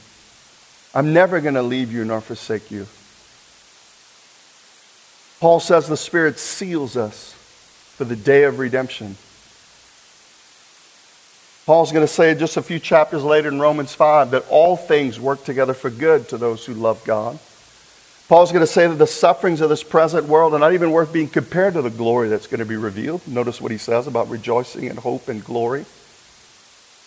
I'm 0.95 1.13
never 1.13 1.41
going 1.41 1.55
to 1.55 1.63
leave 1.63 1.91
you 1.91 2.05
nor 2.05 2.21
forsake 2.21 2.71
you. 2.71 2.87
Paul 5.41 5.59
says 5.59 5.89
the 5.89 5.97
Spirit 5.97 6.39
seals 6.39 6.97
us 6.97 7.33
for 7.97 8.05
the 8.05 8.15
day 8.15 8.45
of 8.45 8.59
redemption. 8.59 9.17
Paul's 11.65 11.93
going 11.93 12.07
to 12.07 12.13
say 12.13 12.35
just 12.35 12.57
a 12.57 12.63
few 12.63 12.79
chapters 12.79 13.25
later 13.25 13.49
in 13.49 13.59
Romans 13.59 13.95
5 13.95 14.33
that 14.33 14.45
all 14.51 14.77
things 14.77 15.19
work 15.19 15.45
together 15.45 15.75
for 15.75 15.91
good 15.91 16.29
to 16.29 16.37
those 16.37 16.67
who 16.67 16.75
love 16.75 17.03
God. 17.05 17.39
Paul's 18.29 18.51
going 18.51 18.65
to 18.65 18.73
say 18.73 18.87
that 18.87 18.97
the 18.97 19.07
sufferings 19.07 19.61
of 19.61 19.69
this 19.69 19.83
present 19.83 20.27
world 20.27 20.55
are 20.55 20.59
not 20.59 20.75
even 20.75 20.91
worth 20.91 21.13
being 21.13 21.29
compared 21.29 21.75
to 21.75 21.83
the 21.83 21.91
glory 21.91 22.29
that's 22.29 22.47
going 22.47 22.61
to 22.61 22.67
be 22.67 22.77
revealed. 22.77 23.27
Notice 23.29 23.61
what 23.61 23.71
he 23.71 23.79
says 23.79 24.07
about 24.07 24.29
rejoicing 24.29 24.89
and 24.89 24.99
hope 24.99 25.29
and 25.29 25.45
glory. 25.45 25.85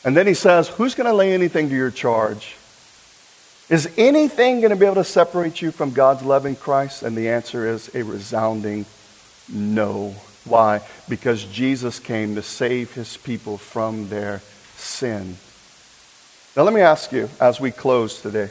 And 0.06 0.16
then 0.16 0.28
he 0.28 0.36
says, 0.36 0.70
Who's 0.70 0.96
going 0.96 1.10
to 1.10 1.14
lay 1.14 1.34
anything 1.34 1.68
to 1.70 1.76
your 1.76 1.92
charge? 1.92 2.56
Is 3.68 3.92
anything 3.98 4.62
going 4.62 4.70
to 4.70 4.76
be 4.76 4.86
able 4.86 4.96
to 4.96 5.04
separate 5.04 5.62
you 5.62 5.72
from 5.72 5.92
God's 5.92 6.22
love 6.22 6.46
in 6.46 6.56
Christ? 6.56 7.02
And 7.02 7.18
the 7.18 7.30
answer 7.30 7.68
is 7.68 7.94
a 7.96 8.04
resounding 8.04 8.86
no. 9.52 10.16
Why? 10.46 10.82
Because 11.10 11.44
Jesus 11.46 12.00
came 12.00 12.36
to 12.36 12.44
save 12.44 12.94
his 12.94 13.18
people 13.18 13.58
from 13.58 14.10
their 14.10 14.42
sin. 14.78 15.38
Now, 16.56 16.62
let 16.62 16.74
me 16.76 16.82
ask 16.82 17.12
you 17.12 17.28
as 17.42 17.60
we 17.60 17.72
close 17.72 18.22
today 18.22 18.44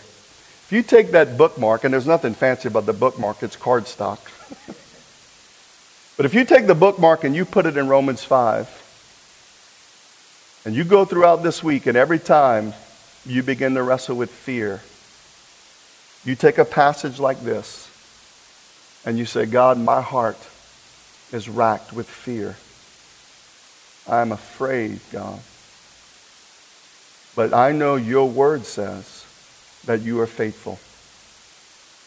if 0.64 0.73
you 0.73 0.83
take 0.83 1.11
that 1.11 1.37
bookmark, 1.37 1.85
and 1.85 1.93
there's 1.93 2.07
nothing 2.07 2.33
fancy 2.33 2.69
about 2.69 2.87
the 2.87 2.95
bookmark, 2.95 3.43
it's 3.43 3.55
cardstock. 3.55 4.19
but 6.17 6.25
if 6.25 6.33
you 6.33 6.47
take 6.47 6.67
the 6.67 6.75
bookmark 6.75 7.23
and 7.23 7.37
you 7.37 7.44
put 7.44 7.67
it 7.67 7.77
in 7.77 7.87
Romans 7.87 8.25
5, 8.25 8.83
and 10.65 10.75
you 10.75 10.85
go 10.85 11.04
throughout 11.04 11.42
this 11.42 11.62
week, 11.62 11.87
and 11.87 11.96
every 11.96 12.19
time 12.19 12.73
you 13.27 13.42
begin 13.42 13.75
to 13.75 13.83
wrestle 13.83 14.17
with 14.17 14.31
fear, 14.31 14.81
you 16.25 16.35
take 16.35 16.58
a 16.58 16.65
passage 16.65 17.19
like 17.19 17.40
this 17.40 17.90
and 19.04 19.19
you 19.19 19.27
say, 19.27 19.44
God, 19.44 19.79
my 19.79 20.00
heart 20.00 20.38
is 21.33 21.48
racked 21.48 21.92
with 21.92 22.08
fear. 22.08 22.56
I'm 24.08 24.33
afraid, 24.33 25.00
God. 25.12 25.40
But 27.37 27.52
I 27.52 27.73
know 27.73 27.96
your 27.96 28.29
word 28.29 28.65
says 28.65 29.27
that 29.87 30.02
you 30.02 30.21
are 30.21 30.27
faithful. 30.27 30.79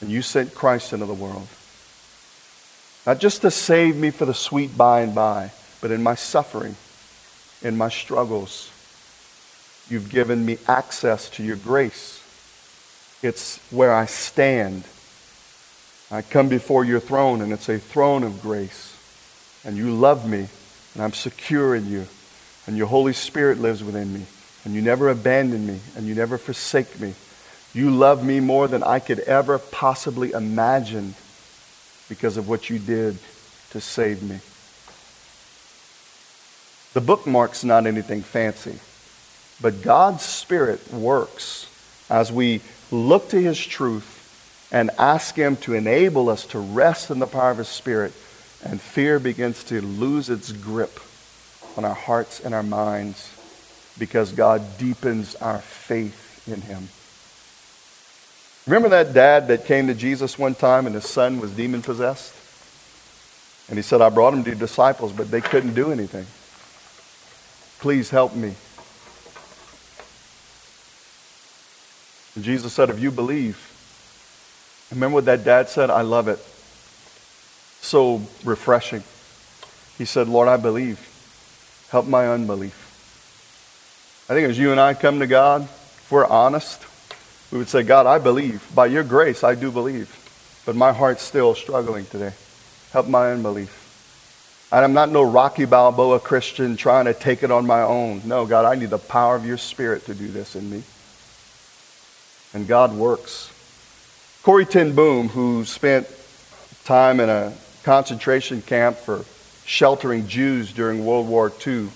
And 0.01 0.09
you 0.09 0.21
sent 0.21 0.55
Christ 0.55 0.93
into 0.93 1.05
the 1.05 1.13
world. 1.13 1.47
Not 3.05 3.19
just 3.19 3.41
to 3.41 3.51
save 3.51 3.95
me 3.95 4.09
for 4.09 4.25
the 4.25 4.33
sweet 4.33 4.77
by 4.77 5.01
and 5.01 5.13
by, 5.13 5.51
but 5.81 5.91
in 5.91 6.03
my 6.03 6.15
suffering, 6.15 6.75
in 7.61 7.77
my 7.77 7.89
struggles. 7.89 8.71
You've 9.89 10.09
given 10.09 10.45
me 10.45 10.57
access 10.67 11.29
to 11.31 11.43
your 11.43 11.55
grace 11.57 12.23
it's 13.23 13.59
where 13.71 13.93
I 13.93 14.05
stand. 14.05 14.83
I 16.11 16.21
come 16.21 16.49
before 16.49 16.85
your 16.85 16.99
throne, 16.99 17.41
and 17.41 17.51
it's 17.51 17.69
a 17.69 17.79
throne 17.79 18.23
of 18.23 18.41
grace. 18.41 18.93
And 19.65 19.75
you 19.75 19.93
love 19.93 20.29
me, 20.29 20.47
and 20.93 21.03
I'm 21.03 21.13
secure 21.13 21.75
in 21.75 21.89
you. 21.89 22.07
And 22.67 22.77
your 22.77 22.87
Holy 22.87 23.13
Spirit 23.13 23.59
lives 23.59 23.83
within 23.83 24.13
me. 24.13 24.25
And 24.65 24.73
you 24.73 24.81
never 24.81 25.09
abandon 25.09 25.65
me, 25.65 25.79
and 25.95 26.05
you 26.05 26.13
never 26.13 26.37
forsake 26.37 26.99
me. 26.99 27.13
You 27.73 27.89
love 27.89 28.23
me 28.23 28.39
more 28.39 28.67
than 28.67 28.83
I 28.83 28.99
could 28.99 29.19
ever 29.21 29.57
possibly 29.57 30.31
imagine 30.31 31.15
because 32.09 32.37
of 32.37 32.47
what 32.47 32.69
you 32.69 32.79
did 32.79 33.17
to 33.71 33.81
save 33.81 34.21
me. 34.23 34.39
The 36.97 37.01
bookmark's 37.01 37.63
not 37.63 37.85
anything 37.85 38.23
fancy, 38.23 38.79
but 39.61 39.83
God's 39.83 40.23
Spirit 40.23 40.91
works 40.91 41.69
as 42.09 42.31
we 42.31 42.61
look 42.89 43.29
to 43.29 43.39
His 43.39 43.63
truth 43.63 44.67
and 44.71 44.89
ask 44.97 45.35
Him 45.35 45.57
to 45.57 45.75
enable 45.75 46.27
us 46.27 46.47
to 46.47 46.59
rest 46.59 47.11
in 47.11 47.19
the 47.19 47.27
power 47.27 47.51
of 47.51 47.59
His 47.59 47.67
Spirit, 47.67 48.13
and 48.63 48.81
fear 48.81 49.19
begins 49.19 49.63
to 49.65 49.79
lose 49.79 50.31
its 50.31 50.51
grip 50.51 50.99
on 51.77 51.85
our 51.85 51.93
hearts 51.93 52.39
and 52.39 52.55
our 52.55 52.63
minds 52.63 53.29
because 53.99 54.31
God 54.31 54.63
deepens 54.79 55.35
our 55.35 55.59
faith 55.59 56.47
in 56.47 56.61
Him. 56.61 56.89
Remember 58.65 58.89
that 58.89 59.13
dad 59.13 59.49
that 59.49 59.65
came 59.65 59.85
to 59.85 59.93
Jesus 59.93 60.39
one 60.39 60.55
time 60.55 60.87
and 60.87 60.95
his 60.95 61.05
son 61.05 61.39
was 61.39 61.51
demon 61.51 61.83
possessed? 61.83 62.33
And 63.69 63.77
he 63.77 63.83
said, 63.83 64.01
I 64.01 64.09
brought 64.09 64.33
him 64.33 64.43
to 64.45 64.55
disciples, 64.55 65.11
but 65.11 65.29
they 65.29 65.41
couldn't 65.41 65.75
do 65.75 65.91
anything. 65.91 66.25
Please 67.79 68.09
help 68.09 68.35
me. 68.35 68.53
And 72.35 72.43
Jesus 72.43 72.73
said, 72.73 72.89
If 72.89 72.99
you 72.99 73.11
believe, 73.11 73.57
remember 74.91 75.15
what 75.15 75.25
that 75.25 75.43
dad 75.43 75.69
said? 75.69 75.89
I 75.89 76.01
love 76.01 76.27
it. 76.27 76.39
So 77.81 78.21
refreshing. 78.43 79.03
He 79.97 80.05
said, 80.05 80.27
Lord, 80.27 80.47
I 80.47 80.57
believe. 80.57 80.99
Help 81.89 82.05
my 82.05 82.27
unbelief. 82.27 82.83
I 84.29 84.33
think 84.33 84.49
as 84.49 84.59
you 84.59 84.71
and 84.71 84.79
I 84.79 84.93
come 84.93 85.19
to 85.19 85.27
God, 85.27 85.61
if 85.63 86.11
we're 86.11 86.25
honest, 86.25 86.85
we 87.51 87.57
would 87.57 87.69
say, 87.69 87.81
God, 87.83 88.05
I 88.05 88.19
believe. 88.19 88.67
By 88.75 88.87
your 88.87 89.03
grace, 89.03 89.43
I 89.43 89.55
do 89.55 89.71
believe. 89.71 90.13
But 90.65 90.75
my 90.75 90.91
heart's 90.91 91.23
still 91.23 91.55
struggling 91.55 92.05
today. 92.05 92.33
Help 92.91 93.07
my 93.07 93.31
unbelief. 93.31 93.86
And 94.71 94.83
I'm 94.83 94.93
not 94.93 95.09
no 95.09 95.23
Rocky 95.23 95.63
Balboa 95.63 96.19
Christian 96.19 96.75
trying 96.75 97.05
to 97.05 97.13
take 97.13 97.41
it 97.41 97.51
on 97.51 97.65
my 97.65 97.81
own. 97.81 98.21
No, 98.25 98.45
God, 98.45 98.65
I 98.65 98.75
need 98.75 98.89
the 98.89 98.97
power 98.97 99.35
of 99.35 99.45
your 99.45 99.57
Spirit 99.57 100.05
to 100.05 100.13
do 100.13 100.27
this 100.27 100.55
in 100.57 100.69
me. 100.69 100.83
And 102.53 102.67
God 102.67 102.93
works. 102.93 103.51
Corrie 104.43 104.65
ten 104.65 104.93
Boom, 104.93 105.29
who 105.29 105.63
spent 105.63 106.07
time 106.83 107.21
in 107.21 107.29
a 107.29 107.53
concentration 107.83 108.61
camp 108.61 108.97
for 108.97 109.23
sheltering 109.65 110.27
Jews 110.27 110.73
during 110.73 111.05
World 111.05 111.27
War 111.27 111.51
II, 111.65 111.89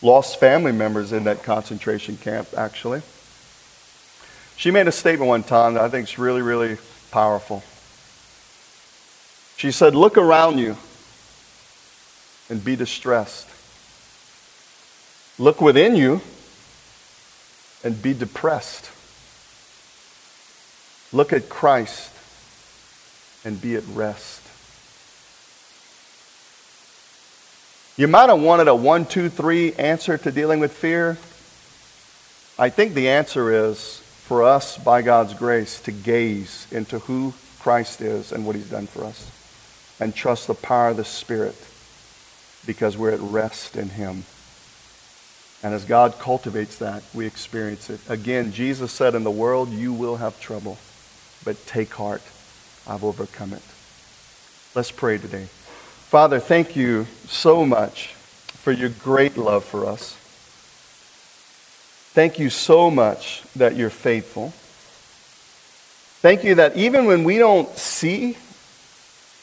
lost 0.00 0.38
family 0.38 0.72
members 0.72 1.12
in 1.12 1.24
that 1.24 1.42
concentration 1.42 2.16
camp, 2.16 2.48
actually. 2.56 3.02
She 4.56 4.70
made 4.70 4.86
a 4.86 4.92
statement 4.92 5.28
one 5.28 5.42
time 5.42 5.74
that 5.74 5.82
I 5.82 5.88
think 5.88 6.08
is 6.08 6.18
really, 6.18 6.42
really 6.42 6.78
powerful. 7.10 7.62
She 9.56 9.72
said, 9.72 9.96
Look 9.96 10.16
around 10.16 10.58
you 10.58 10.76
and 12.48 12.64
be 12.64 12.76
distressed. 12.76 13.48
Look 15.38 15.60
within 15.60 15.94
you 15.94 16.20
and 17.84 18.00
be 18.02 18.14
depressed. 18.14 18.90
Look 21.12 21.32
at 21.32 21.48
Christ 21.48 22.12
and 23.44 23.60
be 23.60 23.76
at 23.76 23.84
rest. 23.88 24.42
You 27.96 28.08
might 28.08 28.28
have 28.28 28.40
wanted 28.40 28.68
a 28.68 28.74
one, 28.74 29.06
two, 29.06 29.28
three 29.28 29.72
answer 29.74 30.18
to 30.18 30.30
dealing 30.30 30.60
with 30.60 30.72
fear. 30.72 31.18
I 32.58 32.70
think 32.70 32.94
the 32.94 33.08
answer 33.08 33.52
is 33.68 33.98
for 34.24 34.42
us, 34.42 34.76
by 34.76 35.02
God's 35.02 35.34
grace, 35.34 35.80
to 35.82 35.92
gaze 35.92 36.66
into 36.70 36.98
who 37.00 37.32
Christ 37.60 38.00
is 38.00 38.30
and 38.30 38.46
what 38.46 38.56
he's 38.56 38.70
done 38.70 38.86
for 38.86 39.04
us 39.04 39.30
and 40.00 40.14
trust 40.14 40.46
the 40.46 40.54
power 40.54 40.90
of 40.90 40.96
the 40.96 41.04
Spirit 41.04 41.56
because 42.68 42.98
we're 42.98 43.12
at 43.12 43.20
rest 43.20 43.78
in 43.78 43.88
him. 43.88 44.24
And 45.62 45.72
as 45.72 45.86
God 45.86 46.18
cultivates 46.18 46.76
that, 46.76 47.02
we 47.14 47.24
experience 47.24 47.88
it. 47.88 47.98
Again, 48.10 48.52
Jesus 48.52 48.92
said, 48.92 49.14
In 49.14 49.24
the 49.24 49.30
world 49.30 49.70
you 49.70 49.90
will 49.90 50.16
have 50.16 50.38
trouble, 50.38 50.76
but 51.46 51.56
take 51.66 51.94
heart. 51.94 52.20
I've 52.86 53.04
overcome 53.04 53.54
it. 53.54 53.62
Let's 54.74 54.90
pray 54.90 55.16
today. 55.16 55.46
Father, 56.10 56.38
thank 56.40 56.76
you 56.76 57.06
so 57.26 57.64
much 57.64 58.08
for 58.08 58.70
your 58.70 58.90
great 58.90 59.38
love 59.38 59.64
for 59.64 59.86
us. 59.86 60.12
Thank 62.12 62.38
you 62.38 62.50
so 62.50 62.90
much 62.90 63.44
that 63.56 63.76
you're 63.76 63.88
faithful. 63.88 64.52
Thank 66.20 66.44
you 66.44 66.56
that 66.56 66.76
even 66.76 67.06
when 67.06 67.24
we 67.24 67.38
don't 67.38 67.74
see 67.78 68.36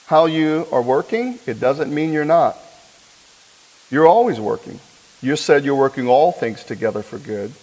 how 0.06 0.28
you 0.28 0.68
are 0.72 0.84
working, 0.84 1.40
it 1.48 1.60
doesn't 1.60 1.92
mean 1.92 2.14
you're 2.14 2.24
not. 2.24 2.56
You're 3.90 4.08
always 4.08 4.40
working. 4.40 4.80
You 5.22 5.36
said 5.36 5.66
you're 5.66 5.76
working 5.76 6.08
all 6.08 6.32
things 6.32 6.64
together 6.64 7.02
for 7.02 7.18
good 7.18 7.54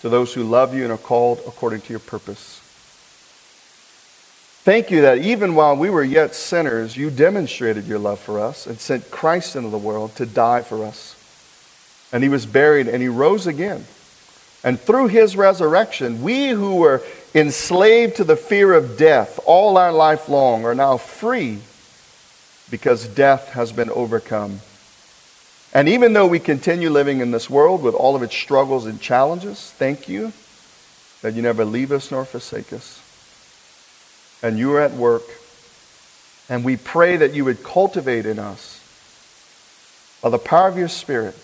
to 0.00 0.08
those 0.08 0.32
who 0.32 0.44
love 0.44 0.74
you 0.74 0.84
and 0.84 0.92
are 0.92 0.98
called 0.98 1.40
according 1.46 1.80
to 1.82 1.92
your 1.92 2.00
purpose. 2.00 2.60
Thank 4.62 4.90
you 4.90 5.02
that 5.02 5.18
even 5.18 5.54
while 5.54 5.76
we 5.76 5.90
were 5.90 6.04
yet 6.04 6.34
sinners, 6.34 6.96
you 6.96 7.10
demonstrated 7.10 7.86
your 7.86 7.98
love 7.98 8.18
for 8.18 8.38
us 8.38 8.66
and 8.66 8.78
sent 8.78 9.10
Christ 9.10 9.56
into 9.56 9.70
the 9.70 9.78
world 9.78 10.14
to 10.16 10.26
die 10.26 10.62
for 10.62 10.84
us. 10.84 11.14
And 12.12 12.22
he 12.22 12.28
was 12.28 12.46
buried 12.46 12.86
and 12.86 13.02
he 13.02 13.08
rose 13.08 13.46
again. 13.46 13.86
And 14.64 14.78
through 14.78 15.08
his 15.08 15.36
resurrection, 15.36 16.22
we 16.22 16.48
who 16.48 16.76
were 16.76 17.02
enslaved 17.34 18.16
to 18.16 18.24
the 18.24 18.36
fear 18.36 18.74
of 18.74 18.98
death 18.98 19.38
all 19.46 19.76
our 19.76 19.92
life 19.92 20.28
long 20.28 20.64
are 20.64 20.74
now 20.74 20.96
free 20.96 21.60
because 22.70 23.06
death 23.06 23.50
has 23.50 23.72
been 23.72 23.90
overcome. 23.90 24.60
And 25.78 25.88
even 25.88 26.12
though 26.12 26.26
we 26.26 26.40
continue 26.40 26.90
living 26.90 27.20
in 27.20 27.30
this 27.30 27.48
world 27.48 27.84
with 27.84 27.94
all 27.94 28.16
of 28.16 28.24
its 28.24 28.34
struggles 28.34 28.84
and 28.84 29.00
challenges, 29.00 29.72
thank 29.78 30.08
you 30.08 30.32
that 31.22 31.34
you 31.34 31.42
never 31.42 31.64
leave 31.64 31.92
us 31.92 32.10
nor 32.10 32.24
forsake 32.24 32.72
us. 32.72 33.00
And 34.42 34.58
you 34.58 34.72
are 34.72 34.80
at 34.80 34.94
work. 34.94 35.22
And 36.48 36.64
we 36.64 36.76
pray 36.76 37.16
that 37.18 37.32
you 37.32 37.44
would 37.44 37.62
cultivate 37.62 38.26
in 38.26 38.40
us, 38.40 38.80
by 40.20 40.30
the 40.30 40.38
power 40.38 40.66
of 40.66 40.76
your 40.76 40.88
Spirit, 40.88 41.36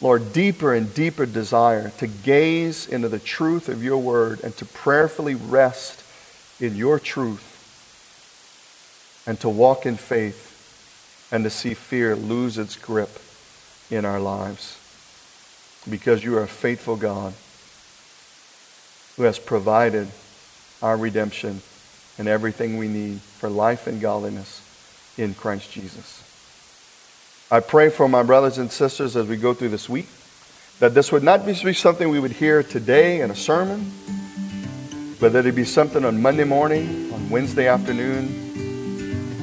Lord, 0.00 0.32
deeper 0.32 0.74
and 0.74 0.92
deeper 0.92 1.26
desire 1.26 1.92
to 1.98 2.08
gaze 2.08 2.88
into 2.88 3.08
the 3.08 3.20
truth 3.20 3.68
of 3.68 3.84
your 3.84 3.98
word 3.98 4.40
and 4.42 4.56
to 4.56 4.64
prayerfully 4.64 5.36
rest 5.36 6.02
in 6.60 6.74
your 6.74 6.98
truth 6.98 7.52
and 9.28 9.38
to 9.38 9.48
walk 9.48 9.86
in 9.86 9.96
faith 9.96 10.50
and 11.34 11.42
to 11.42 11.50
see 11.50 11.74
fear 11.74 12.14
lose 12.14 12.58
its 12.58 12.76
grip 12.76 13.10
in 13.90 14.04
our 14.04 14.20
lives. 14.20 14.78
Because 15.90 16.22
you 16.22 16.38
are 16.38 16.44
a 16.44 16.46
faithful 16.46 16.94
God 16.94 17.34
who 19.16 19.24
has 19.24 19.40
provided 19.40 20.06
our 20.80 20.96
redemption 20.96 21.60
and 22.18 22.28
everything 22.28 22.78
we 22.78 22.86
need 22.86 23.20
for 23.20 23.50
life 23.50 23.88
and 23.88 24.00
godliness 24.00 24.62
in 25.18 25.34
Christ 25.34 25.72
Jesus. 25.72 26.22
I 27.50 27.58
pray 27.58 27.90
for 27.90 28.08
my 28.08 28.22
brothers 28.22 28.58
and 28.58 28.70
sisters 28.70 29.16
as 29.16 29.26
we 29.26 29.36
go 29.36 29.54
through 29.54 29.70
this 29.70 29.88
week 29.88 30.06
that 30.78 30.94
this 30.94 31.10
would 31.10 31.24
not 31.24 31.44
be 31.44 31.72
something 31.72 32.10
we 32.10 32.20
would 32.20 32.30
hear 32.30 32.62
today 32.62 33.22
in 33.22 33.32
a 33.32 33.36
sermon, 33.36 33.92
but 35.18 35.32
that 35.32 35.46
it 35.46 35.56
be 35.56 35.64
something 35.64 36.04
on 36.04 36.22
Monday 36.22 36.44
morning, 36.44 37.12
on 37.12 37.28
Wednesday 37.28 37.66
afternoon, 37.66 38.26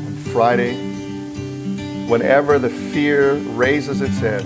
on 0.07 0.15
Friday, 0.31 0.90
whenever 2.12 2.59
the 2.59 2.70
fear 2.70 3.36
raises 3.55 4.01
its 4.01 4.20
head, 4.20 4.43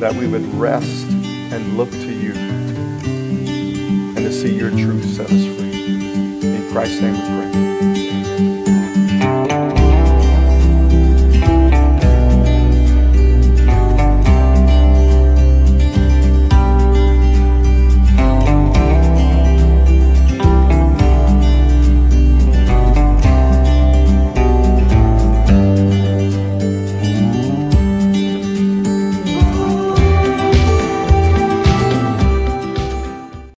that 0.00 0.12
we 0.16 0.26
would 0.26 0.44
rest 0.56 1.06
and 1.06 1.76
look 1.76 1.88
to 1.88 2.12
you 2.12 2.32
and 2.34 4.16
to 4.16 4.32
see 4.32 4.52
your 4.56 4.70
truth 4.70 5.04
set 5.04 5.26
us 5.26 5.44
free. 5.56 5.94
In 6.42 6.68
Christ's 6.72 7.00
name 7.00 7.12
we 7.12 7.20
pray. 7.20 7.93